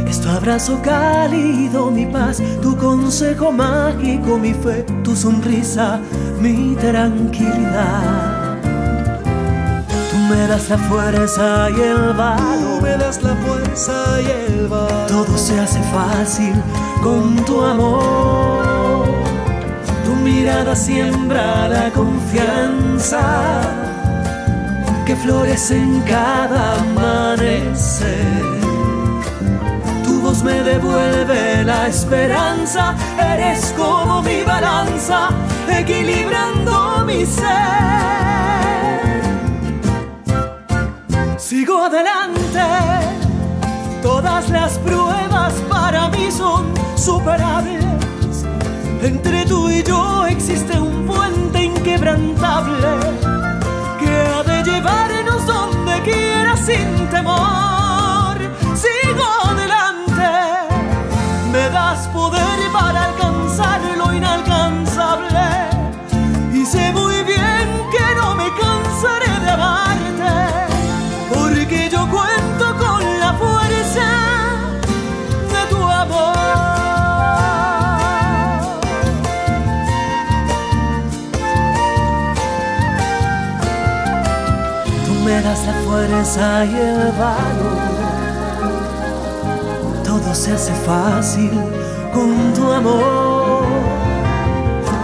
[0.08, 6.00] Es tu abrazo cálido, mi paz, tu consejo mágico, mi fe, tu sonrisa,
[6.42, 8.39] mi tranquilidad.
[10.30, 15.08] Me das la fuerza y el valor, me das la fuerza y el valor.
[15.08, 16.54] Todo se hace fácil
[17.02, 19.06] con tu amor.
[20.06, 23.22] Tu mirada siembra la confianza
[25.06, 28.50] que florece en cada amanecer
[30.04, 35.30] tu voz me devuelve la esperanza, eres como mi balanza,
[35.68, 38.69] equilibrando mi ser.
[41.70, 42.64] Sigo adelante,
[44.02, 47.86] todas las pruebas para mí son superables.
[49.04, 52.88] Entre tú y yo existe un puente inquebrantable
[54.00, 58.36] que ha de llevarnos donde quiera sin temor.
[58.74, 59.39] Sigo
[85.50, 87.90] Das la fuerza y el valor
[90.04, 91.50] todo se hace fácil
[92.14, 93.64] con tu amor.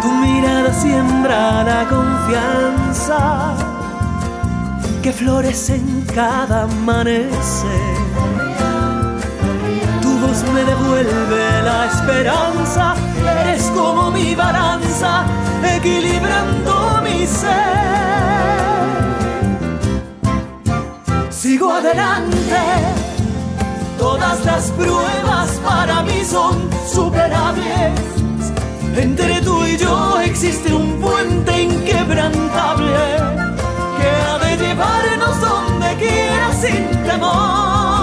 [0.04, 3.56] Tu mirada siembra la confianza
[5.02, 7.96] que florece en cada amanecer.
[10.04, 12.94] Tu voz me devuelve la esperanza,
[13.42, 15.24] eres como mi balanza,
[15.76, 18.75] equilibrando mi ser.
[21.56, 22.58] Sigo adelante
[23.98, 27.94] Todas las pruebas para mí son superables.
[28.94, 32.98] Entre tú y yo existe un puente inquebrantable
[33.98, 37.95] que ha de llevarnos donde quiera sin temor.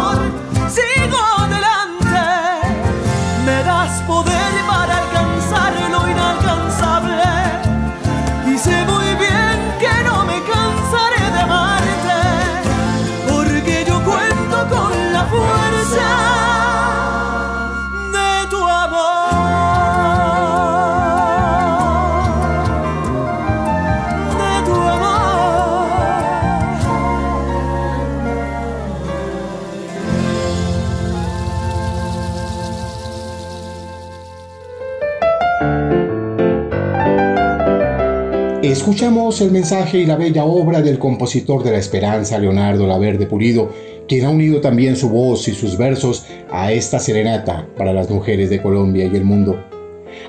[38.82, 43.70] Escuchamos el mensaje y la bella obra del compositor de la esperanza, Leonardo Laverde Pulido,
[44.08, 48.50] quien ha unido también su voz y sus versos a esta serenata para las mujeres
[48.50, 49.56] de Colombia y el mundo.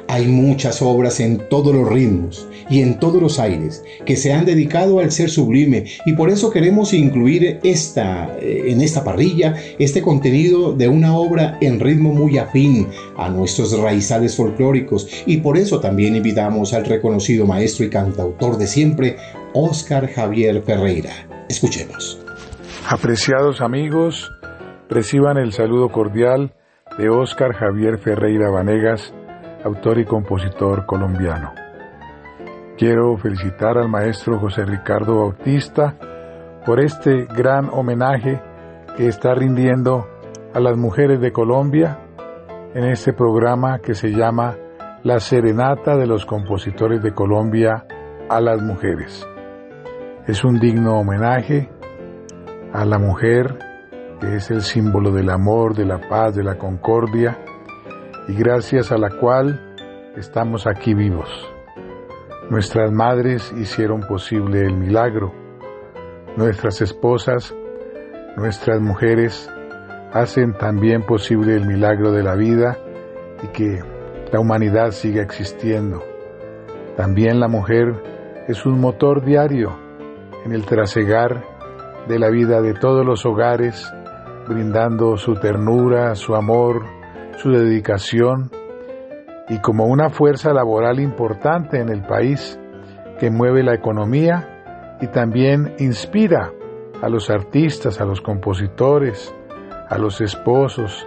[0.08, 4.45] Hay muchas obras en todos los ritmos y en todos los aires que se han
[4.45, 10.01] dedicado al ser sublime y por eso queremos incluir esta, eh, en esta parrilla este
[10.01, 12.88] contenido de una obra en ritmo muy afín
[13.18, 18.68] a nuestros raizales folclóricos y por eso también invitamos al reconocido maestro y cantautor de
[18.68, 19.18] siempre,
[19.53, 21.11] Óscar Javier Ferreira.
[21.49, 22.20] Escuchemos.
[22.88, 24.32] Apreciados amigos,
[24.89, 26.53] reciban el saludo cordial
[26.97, 29.14] de Óscar Javier Ferreira Vanegas,
[29.64, 31.62] autor y compositor colombiano.
[32.78, 35.95] Quiero felicitar al maestro José Ricardo Bautista
[36.65, 38.41] por este gran homenaje
[38.97, 40.07] que está rindiendo
[40.55, 41.99] a las mujeres de Colombia
[42.74, 44.55] en este programa que se llama
[45.03, 47.86] La Serenata de los Compositores de Colombia
[48.28, 49.24] a las Mujeres.
[50.26, 51.69] Es un digno homenaje
[52.74, 53.59] a la mujer,
[54.19, 57.38] que es el símbolo del amor, de la paz, de la concordia,
[58.28, 59.76] y gracias a la cual
[60.15, 61.53] estamos aquí vivos.
[62.50, 65.34] Nuestras madres hicieron posible el milagro.
[66.36, 67.56] Nuestras esposas,
[68.36, 69.50] nuestras mujeres
[70.12, 72.78] hacen también posible el milagro de la vida
[73.41, 73.80] y que
[74.32, 76.04] la humanidad siga existiendo.
[76.98, 77.94] También la mujer
[78.48, 79.78] es un motor diario
[80.46, 81.46] en el trasegar
[82.08, 83.89] de la vida de todos los hogares,
[84.48, 86.84] brindando su ternura, su amor,
[87.38, 88.52] su dedicación
[89.50, 92.60] y como una fuerza laboral importante en el país
[93.20, 96.52] que mueve la economía y también inspira
[97.02, 99.34] a los artistas, a los compositores,
[99.89, 101.06] a los esposos,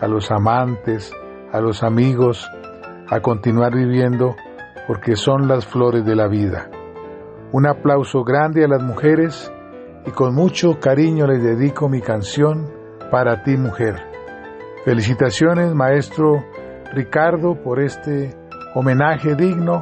[0.00, 1.12] a los amantes,
[1.52, 2.50] a los amigos,
[3.08, 4.34] a continuar viviendo
[4.86, 6.70] porque son las flores de la vida.
[7.52, 9.52] Un aplauso grande a las mujeres
[10.06, 12.70] y con mucho cariño les dedico mi canción
[13.10, 13.96] para ti mujer.
[14.84, 16.44] Felicitaciones maestro
[16.94, 18.34] Ricardo por este
[18.74, 19.80] homenaje digno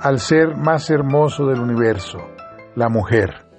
[0.00, 2.18] al ser más hermoso del universo,
[2.74, 3.49] la mujer.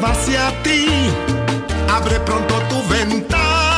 [0.00, 0.86] Va hacia ti,
[1.88, 3.75] abre pronto tu ventana.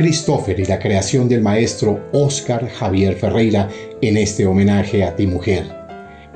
[0.00, 3.68] Christopher y la creación del maestro Oscar Javier Ferreira
[4.00, 5.64] en este homenaje a ti mujer.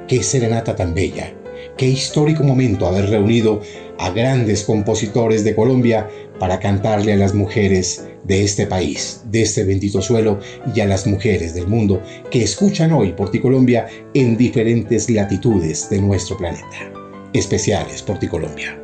[0.06, 1.32] Qué serenata tan bella,
[1.78, 3.62] qué histórico momento haber reunido
[3.98, 6.06] a grandes compositores de Colombia
[6.38, 10.40] para cantarle a las mujeres de este país, de este bendito suelo
[10.74, 15.88] y a las mujeres del mundo que escuchan hoy por ti Colombia en diferentes latitudes
[15.88, 16.92] de nuestro planeta.
[17.32, 18.78] Especiales por ti Colombia.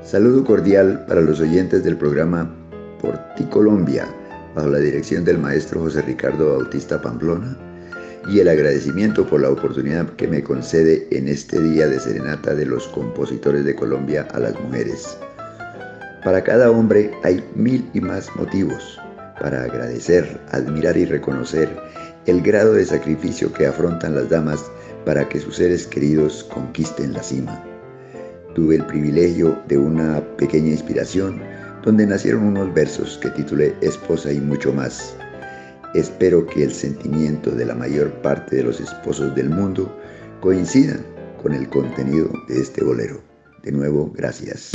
[0.00, 2.56] Saludo cordial para los oyentes del programa
[2.98, 4.08] Por ti Colombia,
[4.54, 7.56] bajo la dirección del maestro José Ricardo Bautista Pamplona,
[8.28, 12.66] y el agradecimiento por la oportunidad que me concede en este día de serenata de
[12.66, 15.18] los compositores de Colombia a las mujeres.
[16.24, 18.98] Para cada hombre hay mil y más motivos
[19.40, 21.68] para agradecer, admirar y reconocer
[22.26, 24.64] el grado de sacrificio que afrontan las damas
[25.04, 27.60] para que sus seres queridos conquisten la cima.
[28.54, 31.42] Tuve el privilegio de una pequeña inspiración
[31.84, 35.16] donde nacieron unos versos que titulé Esposa y mucho más.
[35.94, 39.94] Espero que el sentimiento de la mayor parte de los esposos del mundo
[40.40, 41.04] coincidan
[41.42, 43.20] con el contenido de este bolero.
[43.62, 44.72] De nuevo, gracias.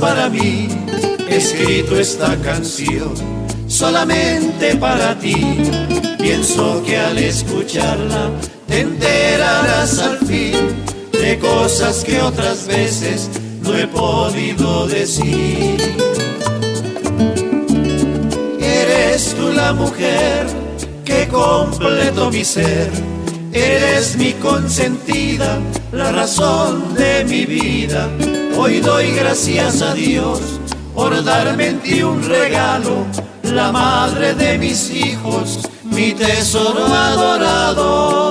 [0.00, 0.68] Para mí.
[1.28, 3.14] He escrito esta canción
[3.68, 5.58] solamente para ti.
[6.18, 8.30] Pienso que al escucharla
[8.66, 10.56] te enterarás al fin
[11.12, 13.30] de cosas que otras veces
[13.62, 15.76] no he podido decir.
[18.60, 20.46] Eres tú la mujer
[21.04, 22.90] que completo mi ser.
[23.52, 25.58] Eres mi consentida,
[25.92, 28.08] la razón de mi vida.
[28.62, 30.38] Hoy doy gracias a Dios
[30.94, 33.06] por darme en ti un regalo,
[33.42, 38.29] la madre de mis hijos, mi tesoro adorado.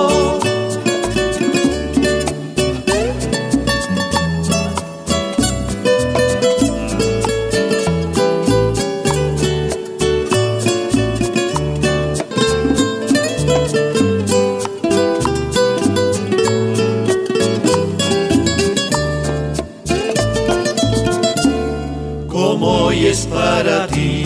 [23.64, 24.24] Para ti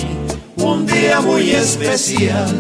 [0.58, 2.54] un día muy especial,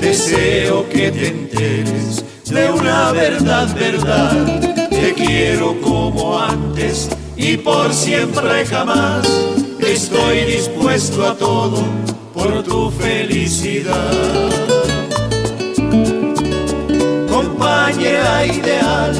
[0.00, 4.88] deseo que te enteres de una verdad, verdad.
[4.90, 9.24] Te quiero como antes y por siempre jamás.
[9.78, 11.84] Estoy dispuesto a todo
[12.34, 14.10] por tu felicidad.
[17.30, 19.14] Compañera ideal,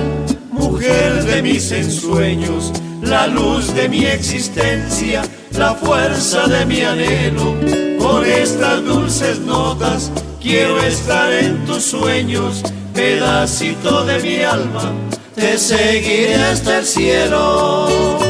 [0.50, 5.22] mujer de mis ensueños, la luz de mi existencia,
[5.58, 7.54] la fuerza de mi anhelo.
[7.98, 12.62] Con estas dulces notas quiero estar en tus sueños,
[12.94, 14.92] pedacito de mi alma,
[15.34, 18.25] te seguiré hasta el cielo.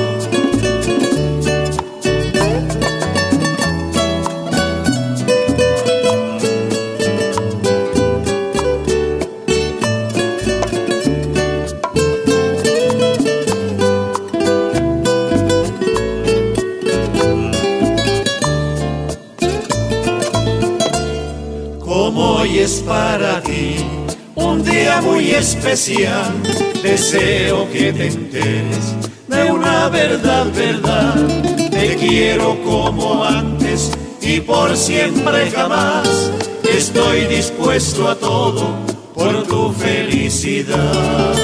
[22.86, 23.76] Para ti
[24.36, 26.32] un día muy especial,
[26.82, 28.94] deseo que te enteres
[29.26, 31.14] de una verdad, verdad.
[31.70, 36.30] Te quiero como antes y por siempre jamás.
[36.62, 38.76] Estoy dispuesto a todo
[39.14, 41.34] por tu felicidad.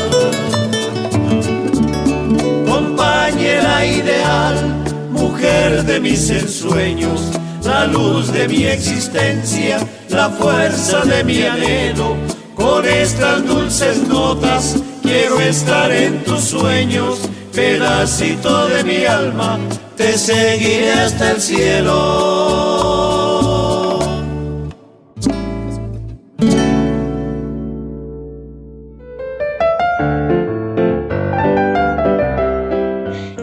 [2.66, 7.32] Compañera ideal, mujer de mis ensueños,
[7.72, 9.78] la luz de mi existencia,
[10.10, 12.16] la fuerza de mi anhelo.
[12.54, 17.20] Con estas dulces notas quiero estar en tus sueños,
[17.54, 19.58] pedacito de mi alma,
[19.96, 22.71] te seguiré hasta el cielo.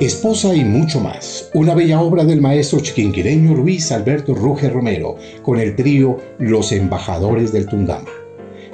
[0.10, 1.51] Esposa y mucho más.
[1.53, 7.53] Una bella obra del maestro chiquinquireño Luis Alberto Ruge Romero con el trío Los Embajadores
[7.53, 8.10] del Tundama.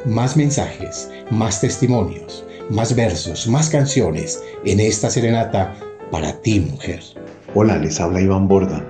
[0.05, 5.75] Más mensajes, más testimonios, más versos, más canciones en esta serenata
[6.09, 7.01] para ti, mujer.
[7.53, 8.81] Hola, les habla Iván Borda.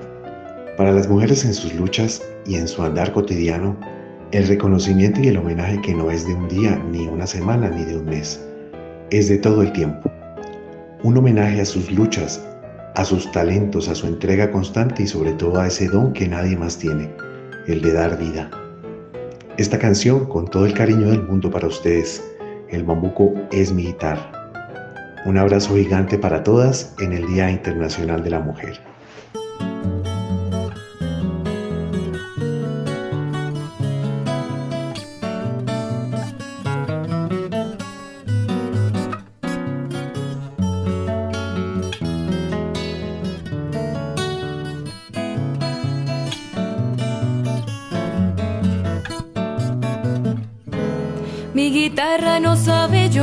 [0.78, 3.76] Para las mujeres en sus luchas y en su andar cotidiano,
[4.32, 7.86] el reconocimiento y el homenaje que no es de un día, ni una semana, ni
[7.86, 8.40] de un mes,
[9.10, 10.12] es de todo el tiempo.
[11.06, 12.44] Un homenaje a sus luchas,
[12.96, 16.58] a sus talentos, a su entrega constante y sobre todo a ese don que nadie
[16.58, 17.12] más tiene,
[17.68, 18.50] el de dar vida.
[19.56, 22.24] Esta canción, con todo el cariño del mundo para ustedes,
[22.70, 24.32] el bambuco es mi guitarra.
[25.28, 28.95] Un abrazo gigante para todas en el Día Internacional de la Mujer.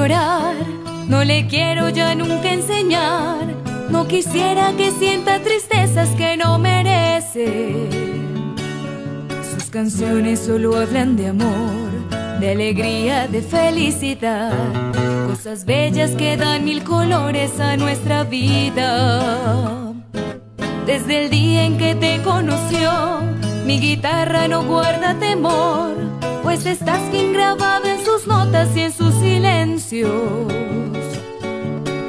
[0.03, 0.57] Llorar,
[1.07, 3.47] no le quiero ya nunca enseñar.
[3.89, 7.89] No quisiera que sienta tristezas que no merece.
[9.53, 11.91] Sus canciones solo hablan de amor,
[12.41, 14.53] de alegría, de felicidad.
[15.29, 19.93] Cosas bellas que dan mil colores a nuestra vida.
[20.85, 23.21] Desde el día en que te conoció,
[23.67, 25.95] mi guitarra no guarda temor,
[26.43, 30.11] pues estás bien grabada sus notas y en sus silencios.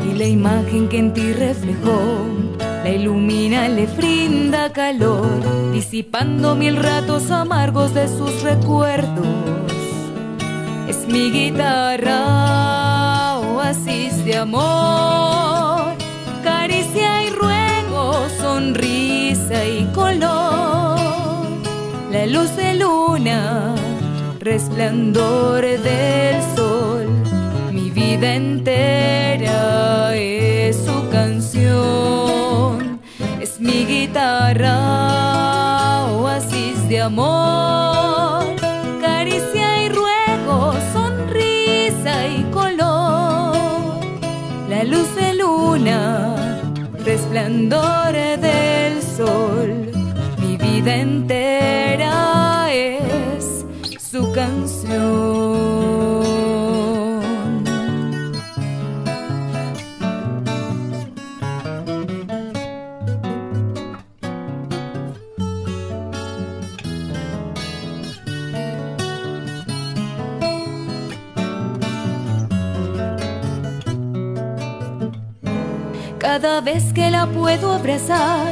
[0.09, 1.99] Y la imagen que en ti reflejó,
[2.83, 5.41] la ilumina, le brinda calor,
[5.71, 9.25] disipando mil ratos amargos de sus recuerdos.
[10.87, 12.19] Es mi guitarra,
[13.39, 15.93] oasis de amor,
[16.43, 20.99] caricia y ruego, sonrisa y color,
[22.11, 23.75] la luz de luna,
[24.43, 27.07] resplandor del sol,
[27.71, 32.99] mi vida entera es su canción,
[33.39, 34.75] es mi guitarra,
[36.11, 38.43] oasis de amor,
[38.99, 43.55] caricia y ruego, sonrisa y color,
[44.67, 46.35] la luz de luna,
[47.05, 49.89] resplandor del sol,
[50.37, 51.82] mi vida entera
[76.19, 78.47] Cada vez que la puedo abrazar,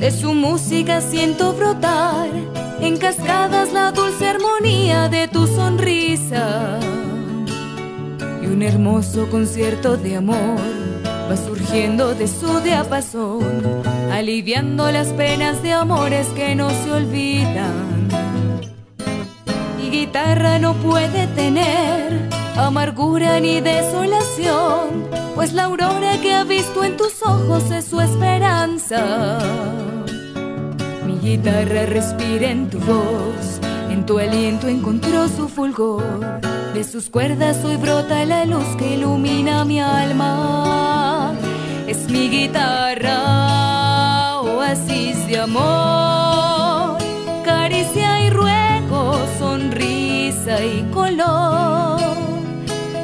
[0.00, 2.28] de su música siento brotar
[2.82, 6.80] en cascadas la dulce armonía de tu sonrisa.
[8.42, 10.60] Y un hermoso concierto de amor
[11.30, 18.08] va surgiendo de su diapasón, aliviando las penas de amores que no se olvidan.
[19.78, 26.96] Mi guitarra no puede tener amargura ni desolación, pues la aurora que ha visto en
[26.96, 29.38] tus ojos es su esperanza.
[31.22, 36.02] Guitarra respira en tu voz, en tu aliento encontró su fulgor.
[36.74, 41.32] De sus cuerdas hoy brota la luz que ilumina mi alma.
[41.86, 43.12] Es mi guitarra,
[44.40, 46.98] oasis de amor,
[47.44, 52.00] caricia y ruego, sonrisa y color.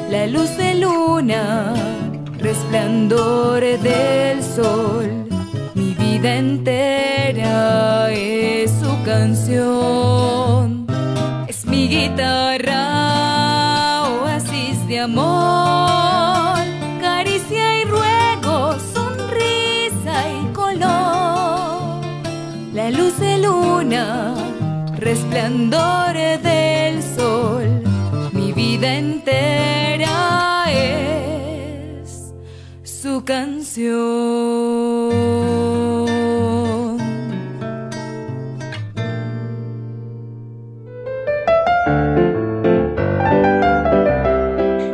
[0.09, 1.73] La luz de luna,
[2.37, 5.18] resplandor del sol,
[6.19, 10.85] vida entera es su canción.
[11.47, 12.83] Es mi guitarra,
[14.21, 16.59] oasis de amor,
[16.99, 22.01] caricia y ruego, sonrisa y color.
[22.73, 24.35] La luz de luna,
[24.97, 26.13] resplandor
[26.43, 27.81] del sol,
[28.33, 29.68] mi vida entera
[33.23, 33.99] canción.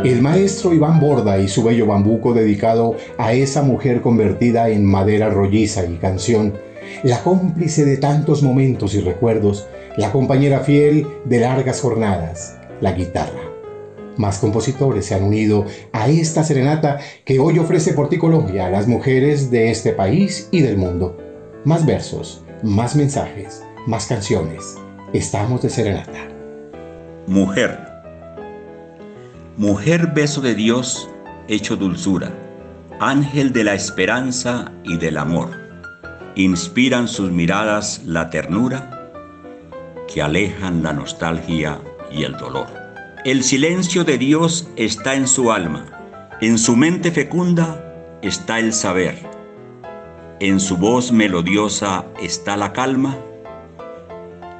[0.03, 5.29] El maestro Iván Borda y su bello bambuco dedicado a esa mujer convertida en madera
[5.29, 6.53] rolliza y canción,
[7.03, 13.44] la cómplice de tantos momentos y recuerdos, la compañera fiel de largas jornadas, la guitarra.
[14.17, 18.69] Más compositores se han unido a esta serenata que hoy ofrece por ti Colombia a
[18.69, 21.17] las mujeres de este país y del mundo.
[21.65, 24.77] Más versos, más mensajes, más canciones.
[25.13, 26.29] Estamos de serenata.
[27.27, 27.77] Mujer.
[29.57, 31.09] Mujer beso de Dios
[31.47, 32.31] hecho dulzura,
[32.99, 35.49] ángel de la esperanza y del amor.
[36.35, 39.09] inspiran sus miradas la ternura
[40.13, 41.79] que alejan la nostalgia
[42.11, 42.84] y el dolor.
[43.25, 47.83] El silencio de Dios está en su alma, en su mente fecunda
[48.21, 49.17] está el saber,
[50.39, 53.17] en su voz melodiosa está la calma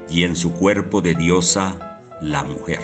[0.10, 2.80] y en su cuerpo de diosa la mujer.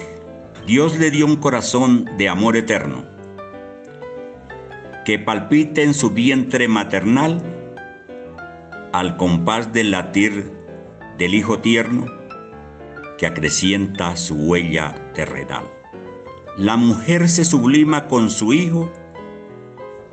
[0.67, 3.03] Dios le dio un corazón de amor eterno
[5.03, 7.41] que palpite en su vientre maternal
[8.93, 10.51] al compás del latir
[11.17, 12.20] del hijo tierno
[13.21, 15.65] que acrecienta su huella terrenal.
[16.57, 18.91] La mujer se sublima con su hijo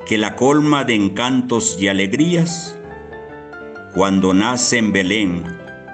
[0.05, 2.77] que la colma de encantos y alegrías
[3.95, 5.43] cuando nace en Belén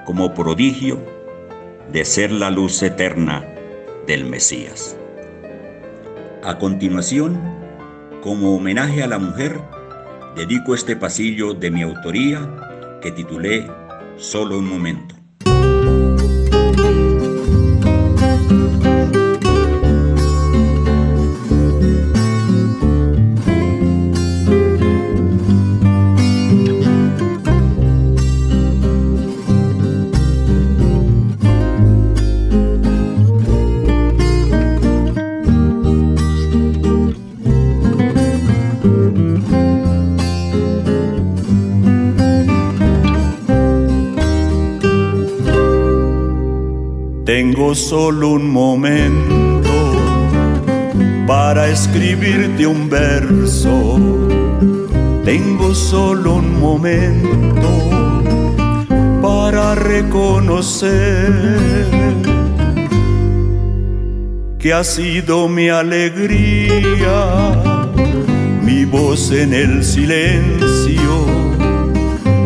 [0.04, 1.02] como prodigio
[1.90, 3.42] de ser la luz eterna
[4.06, 4.94] del Mesías.
[6.44, 7.40] A continuación,
[8.20, 9.58] como homenaje a la mujer,
[10.36, 12.46] dedico este pasillo de mi autoría
[13.00, 13.66] que titulé
[14.18, 15.15] Solo un momento.
[47.26, 49.68] Tengo solo un momento
[51.26, 53.98] para escribirte un verso.
[55.24, 57.68] Tengo solo un momento
[59.20, 61.32] para reconocer
[64.60, 67.56] que ha sido mi alegría,
[68.62, 71.26] mi voz en el silencio,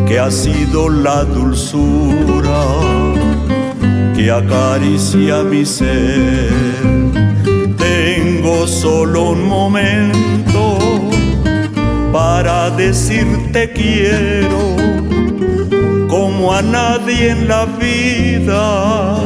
[0.08, 2.39] que ha sido la dulzura
[4.22, 6.50] que acaricia mi ser.
[7.78, 10.78] Tengo solo un momento
[12.12, 14.76] para decirte quiero,
[16.08, 19.16] como a nadie en la vida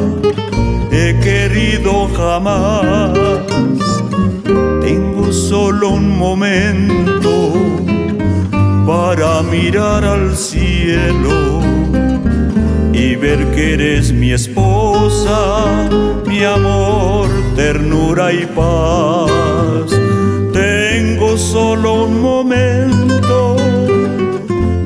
[0.92, 3.18] he querido jamás.
[4.80, 7.52] Tengo solo un momento
[8.86, 11.54] para mirar al cielo
[13.16, 15.64] ver que eres mi esposa,
[16.26, 19.90] mi amor, ternura y paz.
[20.52, 23.56] Tengo solo un momento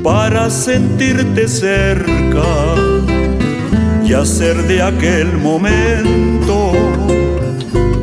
[0.03, 2.45] para sentirte cerca
[4.05, 6.73] y hacer de aquel momento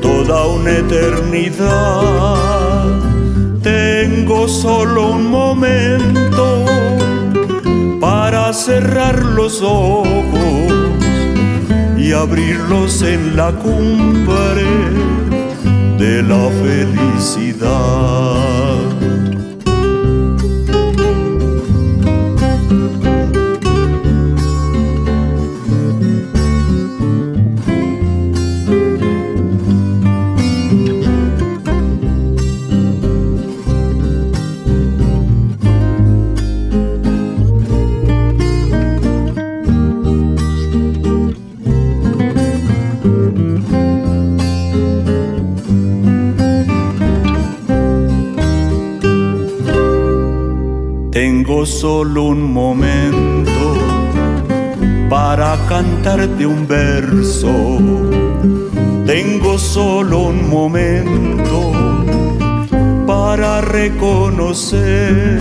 [0.01, 2.35] toda una eternidad.
[3.61, 6.65] Tengo solo un momento
[8.55, 10.07] cerrar los ojos
[11.97, 14.63] y abrirlos en la cumbre
[15.97, 17.75] de la felicidad.
[51.85, 53.63] Solo un momento
[55.07, 57.53] para cantarte un verso.
[59.05, 61.59] Tengo solo un momento
[63.05, 65.37] para reconocer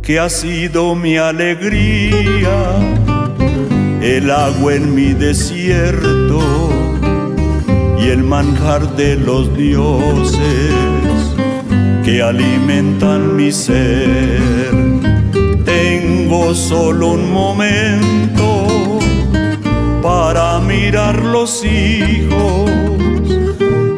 [0.00, 2.56] que ha sido mi alegría,
[4.00, 6.40] el agua en mi desierto
[8.00, 11.35] y el manjar de los dioses
[12.06, 14.40] que alimentan mi ser.
[15.64, 19.00] Tengo solo un momento
[20.04, 22.70] para mirar los hijos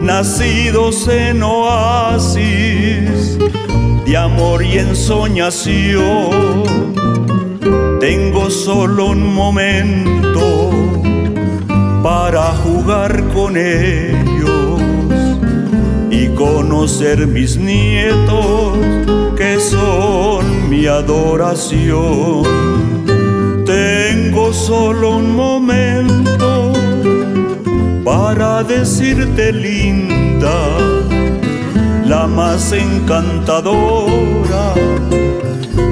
[0.01, 3.39] nacidos en oasis
[4.07, 6.65] de amor y ensoñación.
[8.01, 10.71] Tengo solo un momento
[12.03, 14.38] para jugar con y
[16.39, 18.79] conocer mis nietos
[19.37, 22.45] que son mi adoración.
[23.67, 26.73] Tengo solo un momento
[28.05, 30.55] para decirte linda,
[32.07, 34.75] la más encantadora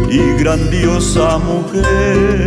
[0.08, 2.46] y grandiosa mujer.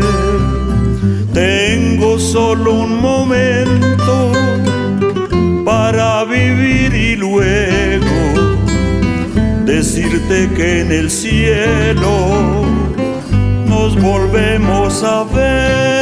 [1.34, 4.32] Tengo solo un momento
[5.70, 8.08] para vivir y luego
[9.66, 12.66] decirte que en el cielo
[13.68, 16.00] nos volvemos a ver.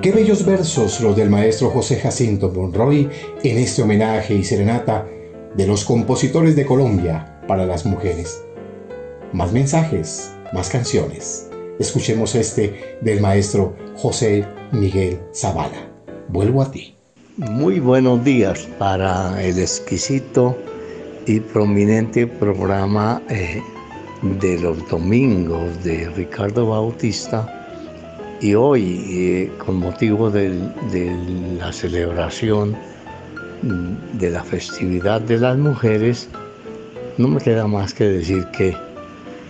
[0.00, 3.10] Qué bellos versos los del maestro José Jacinto Monroy
[3.42, 5.06] en este homenaje y serenata
[5.54, 8.45] de los compositores de Colombia para las mujeres.
[9.32, 11.50] Más mensajes, más canciones.
[11.78, 15.90] Escuchemos este del maestro José Miguel Zavala.
[16.28, 16.94] Vuelvo a ti.
[17.36, 20.56] Muy buenos días para el exquisito
[21.26, 23.60] y prominente programa eh,
[24.22, 27.52] de los domingos de Ricardo Bautista
[28.40, 30.54] y hoy, eh, con motivo de
[31.58, 32.76] la celebración
[33.62, 36.28] mm, de la festividad de las mujeres,
[37.18, 38.85] no me queda más que decir que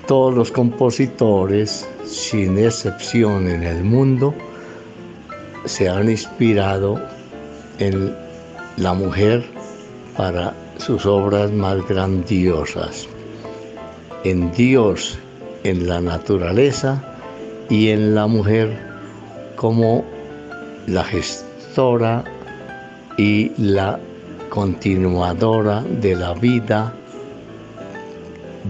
[0.07, 4.35] todos los compositores, sin excepción en el mundo,
[5.65, 7.01] se han inspirado
[7.79, 8.15] en
[8.77, 9.45] la mujer
[10.17, 13.09] para sus obras más grandiosas,
[14.25, 15.19] en Dios,
[15.65, 17.03] en la naturaleza,
[17.69, 18.79] y en la mujer
[19.57, 20.05] como
[20.87, 22.25] la gestora
[23.17, 23.99] y la
[24.51, 26.95] continuadora de la vida,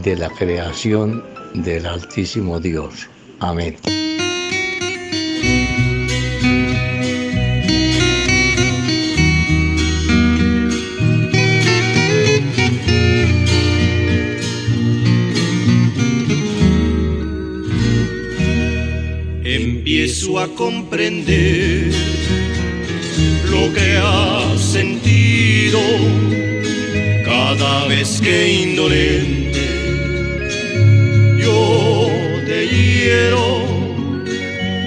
[0.03, 1.25] de la creación
[1.55, 3.09] del Altísimo Dios.
[3.41, 3.77] Amén.
[19.49, 21.93] empiezo a comprender
[23.51, 25.81] lo que has sentido
[27.25, 29.56] cada vez que indolente
[33.07, 33.65] te hiero,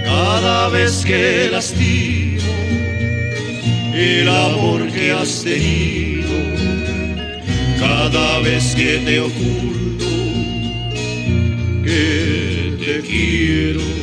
[0.04, 2.41] cada vez que lastimo
[3.94, 6.30] el amor que has tenido,
[7.80, 10.06] cada vez que te oculto
[11.84, 14.00] que te quiero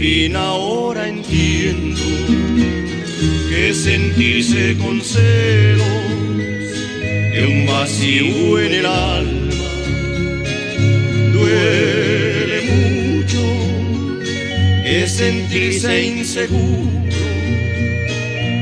[0.00, 2.00] fin ahora entiendo
[3.50, 5.86] que sentirse con celos
[7.34, 9.54] de un vacío en el alma
[11.34, 11.99] duele
[15.06, 16.90] sentirse inseguro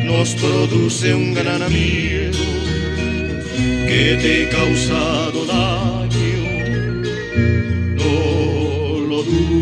[0.04, 2.38] nos produce un gran miedo
[3.86, 6.40] que te he causado daño,
[7.96, 9.58] no lo dudo.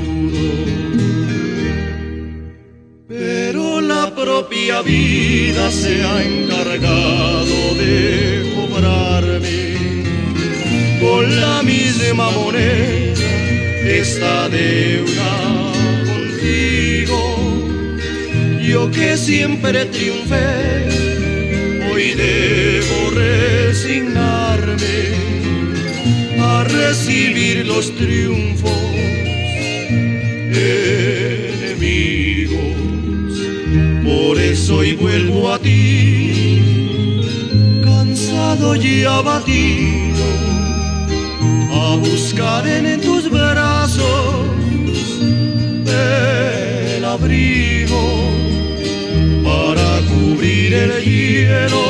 [4.15, 9.75] propia vida se ha encargado de cobrarme
[11.01, 13.27] con la misma moneda
[13.85, 15.16] esta deuda
[18.77, 20.49] Yo que siempre triunfé,
[21.91, 24.99] hoy debo resignarme
[26.39, 28.71] a recibir los triunfos
[34.05, 36.61] Por eso hoy vuelvo a ti,
[37.83, 40.27] cansado y abatido,
[41.73, 44.35] a buscar en tus brazos
[46.97, 48.46] el abrigo
[50.47, 51.85] para cubrir el hielo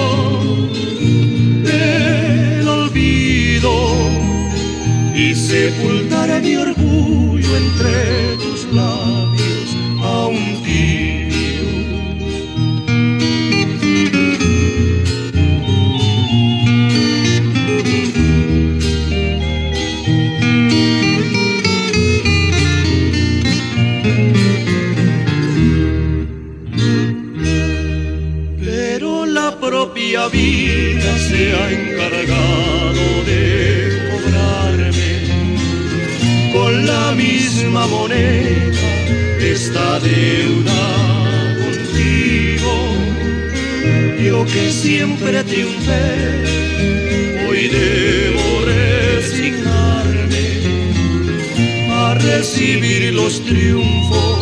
[1.62, 3.72] del olvido
[5.14, 9.25] y sepultar mi orgullo entre tus labios
[31.28, 33.40] se ha encargado de
[34.10, 35.12] cobrarme
[36.52, 38.88] con la misma moneda
[39.40, 40.82] esta deuda
[41.62, 42.74] contigo.
[44.24, 46.06] Yo que siempre triunfé,
[47.48, 48.46] hoy debo
[48.76, 50.46] resignarme
[51.90, 54.36] a recibir los triunfos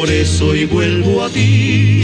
[0.00, 2.02] por eso hoy vuelvo a ti,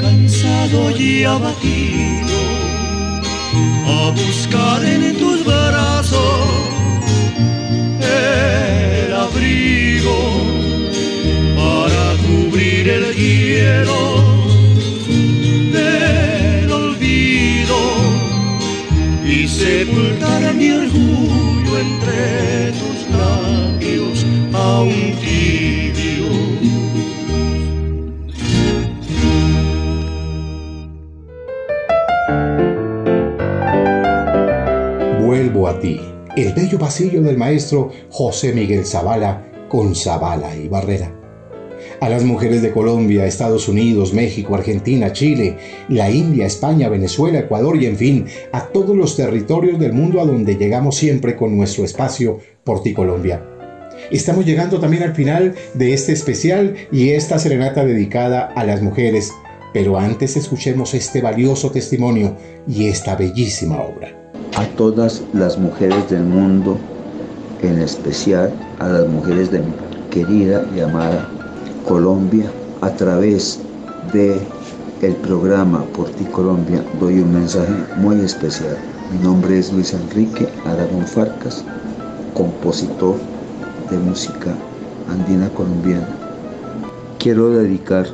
[0.00, 2.38] cansado y abatido,
[3.86, 6.48] a buscar en tus brazos
[8.00, 10.18] el abrigo
[11.56, 14.00] para cubrir el hielo
[15.76, 17.78] del olvido
[19.26, 25.79] y sepultar mi orgullo entre tus labios aún tibios.
[36.42, 41.16] El bello pasillo del maestro José Miguel Zavala con Zavala y Barrera.
[42.00, 45.56] A las mujeres de Colombia, Estados Unidos, México, Argentina, Chile,
[45.88, 50.24] la India, España, Venezuela, Ecuador y en fin, a todos los territorios del mundo a
[50.24, 52.38] donde llegamos siempre con nuestro espacio
[52.94, 53.44] Colombia.
[54.10, 59.32] Estamos llegando también al final de este especial y esta serenata dedicada a las mujeres,
[59.74, 62.36] pero antes escuchemos este valioso testimonio
[62.66, 64.19] y esta bellísima obra
[64.56, 66.76] a todas las mujeres del mundo,
[67.62, 69.72] en especial a las mujeres de mi
[70.10, 71.28] querida y amada
[71.86, 72.50] Colombia,
[72.80, 73.60] a través
[74.12, 74.40] de
[75.02, 78.76] el programa Por ti Colombia doy un mensaje muy especial.
[79.12, 81.64] Mi nombre es Luis Enrique Aragón Farcas,
[82.34, 83.16] compositor
[83.90, 84.54] de música
[85.10, 86.06] andina colombiana.
[87.18, 88.06] Quiero dedicar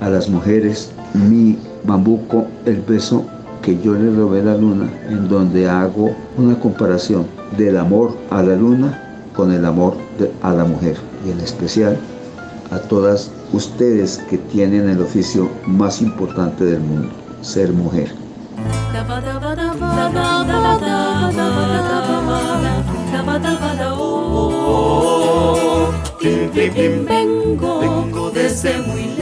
[0.00, 3.24] a las mujeres mi bambuco, el beso
[3.62, 7.26] que yo le robé la luna, en donde hago una comparación
[7.56, 9.96] del amor a la luna con el amor
[10.42, 10.96] a la mujer,
[11.26, 11.98] y en especial
[12.70, 17.08] a todas ustedes que tienen el oficio más importante del mundo,
[17.42, 18.12] ser mujer.
[27.08, 29.19] Vengo desde muy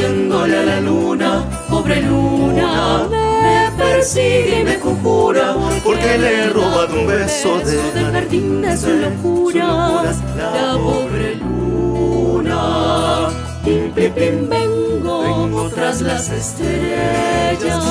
[0.00, 3.08] voy huyéndole a la luna, pobre luna.
[3.10, 8.90] Me persigue y me conjura porque le he robado un beso del jardín de su
[8.90, 10.12] locura.
[10.36, 13.28] La pobre luna.
[13.64, 17.84] Pim, pim, pim, vengo, vengo tras las estrellas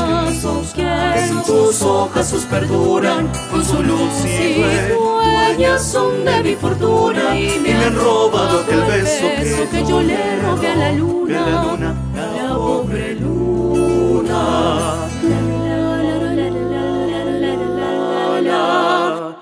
[0.76, 7.37] que en tus hojas sus perduran con su luz y dueñas son de mi fortuna
[7.37, 9.27] y me han robado aquel beso
[9.71, 13.49] que, yo le robé a la luna, la pobre luna.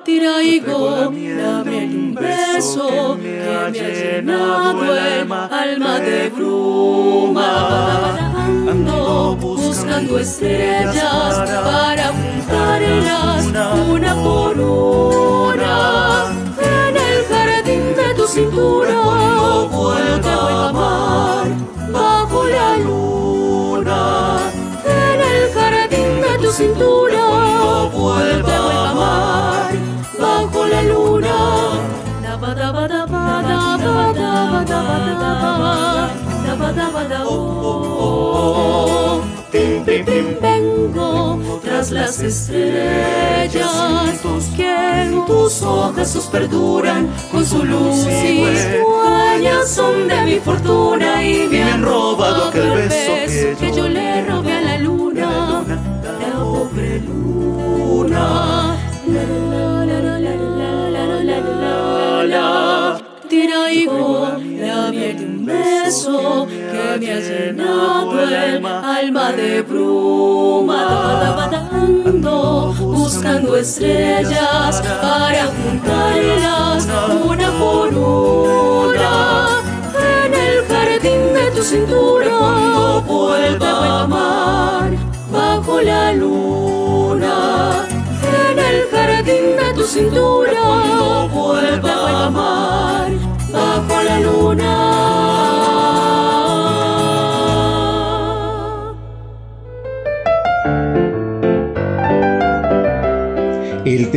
[0.04, 8.27] Traigo la un beso que me ha llenado el alma de bruma.
[8.70, 13.46] Ando buscando estrellas para juntarlas
[13.90, 16.32] una por una.
[16.60, 18.94] En el jardín de tu cintura
[19.72, 21.48] vuelvo a amar
[21.94, 24.40] bajo la luna.
[24.84, 29.72] En el jardín de tu cintura vuelvo a amar
[30.20, 31.08] bajo la luna.
[40.42, 43.72] Vengo tras las estrellas
[44.56, 51.24] que en tus hojas sus perduran con su luz y huellas son de mi fortuna
[51.24, 55.64] y me han robado aquel beso que yo le robé a la luna,
[56.04, 58.78] la pobre luna.
[63.30, 64.37] Traigo la miel de un
[65.48, 71.50] beso que me ha llenado el alma de bruma.
[71.72, 76.88] Ando buscando estrellas para juntarlas
[77.26, 79.48] una por una.
[80.16, 84.92] En el jardín de tu cintura vuelvo a amar
[85.32, 87.88] bajo la luna.
[88.52, 93.12] En el jardín de tu cintura vuelvo a amar
[93.52, 94.87] bajo la luna.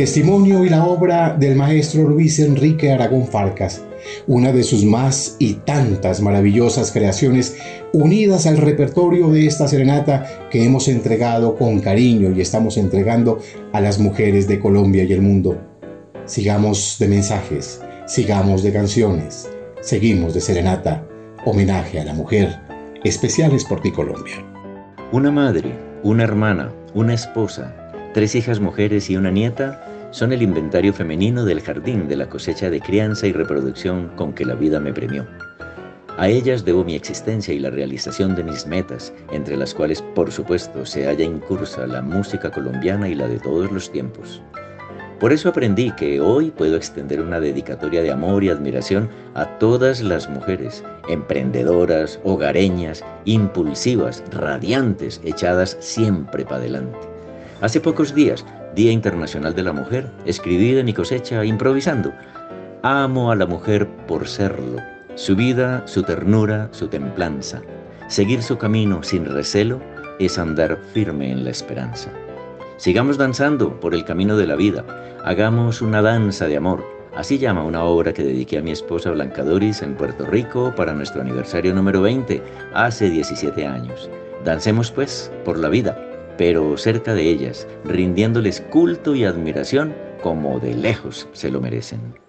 [0.01, 3.83] Testimonio y la obra del maestro Luis Enrique Aragón Farcas,
[4.25, 7.57] una de sus más y tantas maravillosas creaciones
[7.93, 13.37] unidas al repertorio de esta serenata que hemos entregado con cariño y estamos entregando
[13.73, 15.61] a las mujeres de Colombia y el mundo.
[16.25, 19.51] Sigamos de mensajes, sigamos de canciones,
[19.81, 21.05] seguimos de serenata,
[21.45, 22.59] homenaje a la mujer,
[23.03, 24.43] especiales por ti Colombia.
[25.11, 27.75] Una madre, una hermana, una esposa,
[28.15, 32.69] tres hijas mujeres y una nieta son el inventario femenino del jardín de la cosecha
[32.69, 35.25] de crianza y reproducción con que la vida me premió.
[36.17, 40.31] A ellas debo mi existencia y la realización de mis metas, entre las cuales, por
[40.31, 44.41] supuesto, se halla incursa la música colombiana y la de todos los tiempos.
[45.21, 50.01] Por eso aprendí que hoy puedo extender una dedicatoria de amor y admiración a todas
[50.01, 56.97] las mujeres, emprendedoras, hogareñas, impulsivas, radiantes, echadas siempre para adelante.
[57.61, 58.43] Hace pocos días,
[58.75, 62.13] Día Internacional de la Mujer, escribí de mi cosecha improvisando.
[62.83, 64.81] Amo a la mujer por serlo,
[65.15, 67.61] su vida, su ternura, su templanza.
[68.07, 69.81] Seguir su camino sin recelo
[70.19, 72.11] es andar firme en la esperanza.
[72.77, 74.85] Sigamos danzando por el camino de la vida.
[75.25, 76.83] Hagamos una danza de amor.
[77.15, 80.93] Así llama una obra que dediqué a mi esposa Blanca Doris en Puerto Rico para
[80.93, 82.41] nuestro aniversario número 20,
[82.73, 84.09] hace 17 años.
[84.45, 85.97] Dancemos pues por la vida,
[86.37, 92.20] pero cerca de ellas, rindiéndoles culto y admiración como de lejos se lo merecen.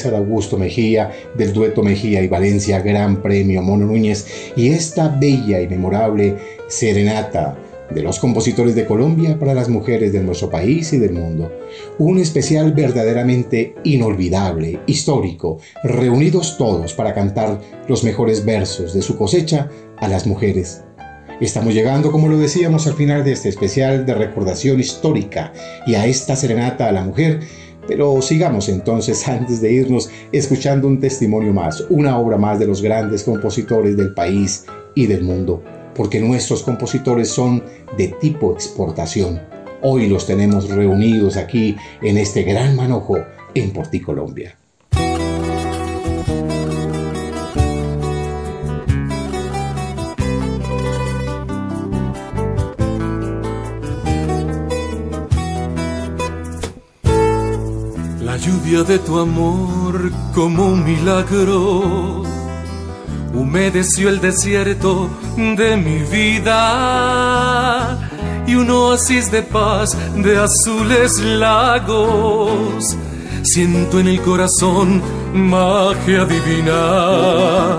[0.00, 5.60] César Augusto Mejía, del dueto Mejía y Valencia, Gran Premio Mono Núñez, y esta bella
[5.60, 6.36] y memorable
[6.68, 7.58] serenata
[7.90, 11.52] de los compositores de Colombia para las mujeres de nuestro país y del mundo.
[11.98, 19.68] Un especial verdaderamente inolvidable, histórico, reunidos todos para cantar los mejores versos de su cosecha
[19.98, 20.82] a las mujeres
[21.40, 25.54] Estamos llegando, como lo decíamos, al final de este especial de recordación histórica
[25.86, 27.40] y a esta serenata a la mujer.
[27.90, 32.82] Pero sigamos entonces, antes de irnos, escuchando un testimonio más, una obra más de los
[32.82, 34.64] grandes compositores del país
[34.94, 35.60] y del mundo,
[35.96, 37.64] porque nuestros compositores son
[37.98, 39.40] de tipo exportación.
[39.82, 43.18] Hoy los tenemos reunidos aquí en este gran manojo
[43.54, 44.54] en Porticolombia.
[44.54, 44.69] La
[58.70, 62.22] de tu amor como un milagro
[63.34, 67.98] humedeció el desierto de mi vida
[68.46, 72.96] y un oasis de paz de azules lagos.
[73.42, 75.02] Siento en el corazón
[75.34, 77.78] magia divina.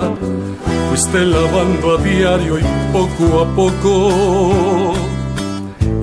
[0.89, 4.93] Fuiste lavando a diario y poco a poco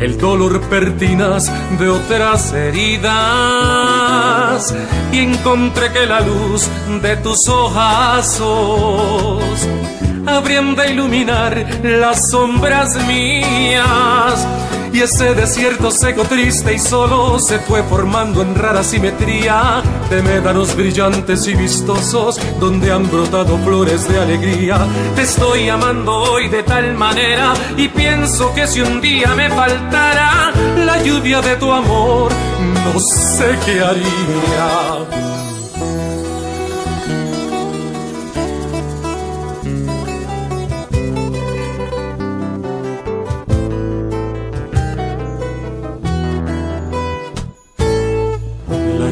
[0.01, 3.15] el dolor pertinas de otras heridas.
[5.13, 6.69] Y encontré que la luz
[7.03, 9.43] de tus ojazos
[10.27, 14.47] habrían de iluminar las sombras mías.
[14.93, 20.75] Y ese desierto seco, triste y solo se fue formando en rara simetría de médanos
[20.75, 24.79] brillantes y vistosos donde han brotado flores de alegría.
[25.15, 30.53] Te estoy amando hoy de tal manera y pienso que si un día me faltara
[30.77, 32.33] la lluvia de tu amor,
[32.85, 35.28] no sé qué haría.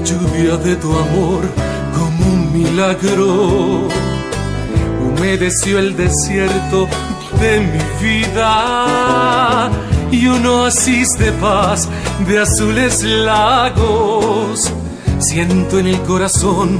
[0.06, 1.42] Lluvia de tu amor
[1.96, 3.88] como un milagro.
[5.02, 6.88] Humedeció el desierto
[7.40, 9.68] de mi vida
[10.12, 11.88] y un oasis de paz
[12.28, 14.72] de azules lagos.
[15.18, 16.78] Siento en el corazón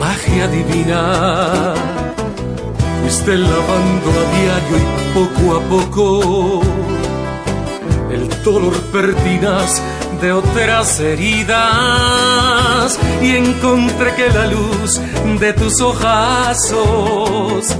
[0.00, 1.74] magia divina.
[3.00, 6.62] Fuiste lavando a diario y poco a poco
[8.10, 9.80] el dolor pertinaz
[10.20, 11.58] de otras heridas
[13.22, 15.00] y encontré que la luz
[15.38, 17.76] de tus ojazos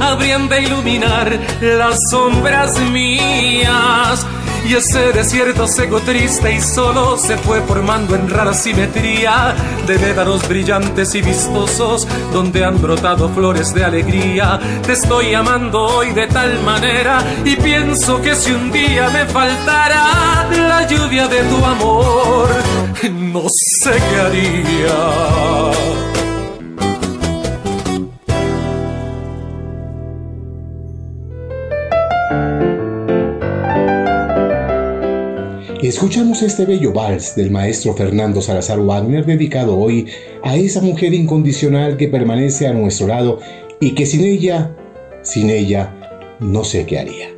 [0.00, 4.26] habrían de iluminar las sombras mías
[4.64, 9.54] y ese desierto seco, triste y solo se fue formando en rara simetría
[9.86, 14.58] de médanos brillantes y vistosos donde han brotado flores de alegría.
[14.86, 20.48] Te estoy amando hoy de tal manera y pienso que si un día me faltara
[20.50, 22.48] la lluvia de tu amor,
[23.12, 25.93] no sé qué haría.
[35.94, 40.08] Escuchamos este bello vals del maestro Fernando Salazar Wagner dedicado hoy
[40.42, 43.38] a esa mujer incondicional que permanece a nuestro lado
[43.78, 44.74] y que sin ella,
[45.22, 45.94] sin ella,
[46.40, 47.28] no sé qué haría.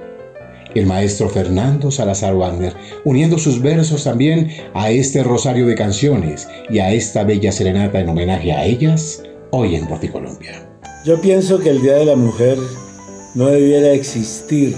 [0.75, 2.73] El maestro Fernando Salazar Wagner,
[3.05, 8.09] uniendo sus versos también a este rosario de canciones y a esta bella serenata en
[8.09, 10.67] homenaje a ellas, hoy en Colombia.
[11.05, 12.57] Yo pienso que el Día de la Mujer
[13.35, 14.75] no debiera existir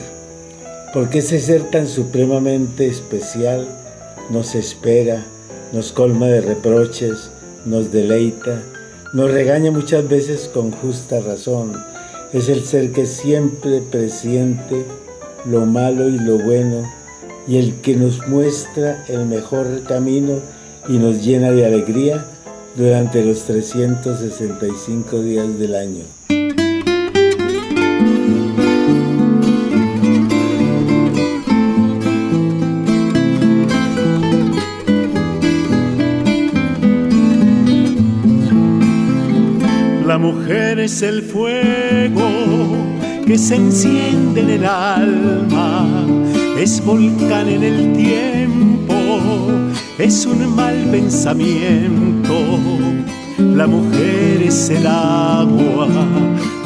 [0.93, 3.69] porque ese ser tan supremamente especial
[4.31, 5.25] nos espera,
[5.73, 7.31] nos colma de reproches,
[7.65, 8.63] nos deleita,
[9.13, 11.73] nos regaña muchas veces con justa razón.
[12.33, 14.85] Es el ser que siempre presiente
[15.47, 16.83] lo malo y lo bueno
[17.47, 20.41] y el que nos muestra el mejor camino
[20.89, 22.27] y nos llena de alegría
[22.77, 26.18] durante los 365 días del año.
[40.33, 42.29] Mujer es el fuego
[43.27, 45.87] que se enciende en el alma,
[46.59, 48.95] es volcán en el tiempo,
[49.99, 52.35] es un mal pensamiento.
[53.39, 55.89] La mujer es el agua,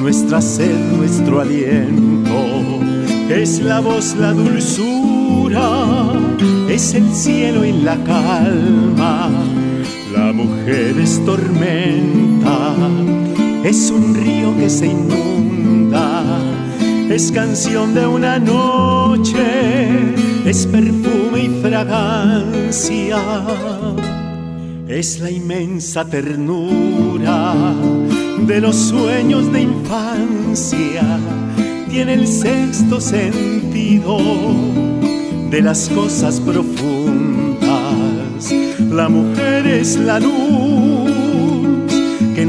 [0.01, 2.81] nuestra sed, nuestro aliento,
[3.29, 5.69] es la voz, la dulzura,
[6.69, 9.31] es el cielo y la calma.
[10.13, 12.75] La mujer es tormenta
[13.65, 16.23] es un río que se inunda,
[17.09, 20.15] es canción de una noche,
[20.45, 23.19] es perfume y fragancia,
[24.89, 27.55] es la inmensa ternura
[28.47, 31.03] de los sueños de infancia,
[31.89, 34.19] tiene el sexto sentido
[35.51, 37.63] de las cosas profundas,
[38.91, 40.62] la mujer es la luz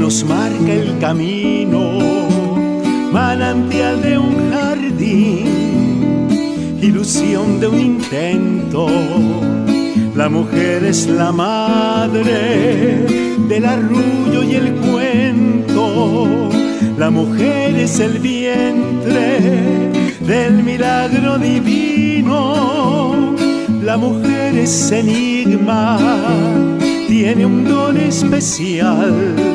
[0.04, 1.98] nos marca el camino,
[3.10, 6.28] manantial de un jardín,
[6.82, 8.86] ilusión de un intento.
[10.14, 13.06] La mujer es la madre
[13.48, 16.50] del arrullo y el cuento.
[16.98, 19.40] La mujer es el vientre
[20.20, 23.34] del milagro divino.
[23.82, 25.98] La mujer es enigma,
[27.08, 29.53] tiene un don especial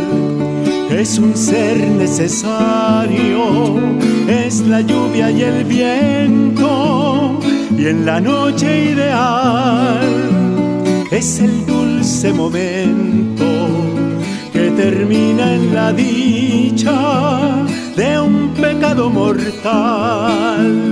[0.89, 3.79] es un ser necesario,
[4.27, 7.39] es la lluvia y el viento,
[7.77, 9.99] y en la noche ideal
[11.11, 13.45] es el dulce momento
[14.51, 17.63] que termina en la dicha
[17.95, 20.88] de un pecado mortal.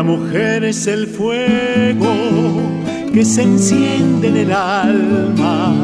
[0.00, 2.14] La mujer es el fuego
[3.12, 5.74] que se enciende en el alma,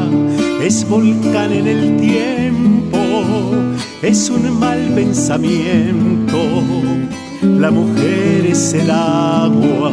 [0.59, 2.97] es volcán en el tiempo,
[4.01, 6.39] es un mal pensamiento.
[7.43, 9.91] La mujer es el agua,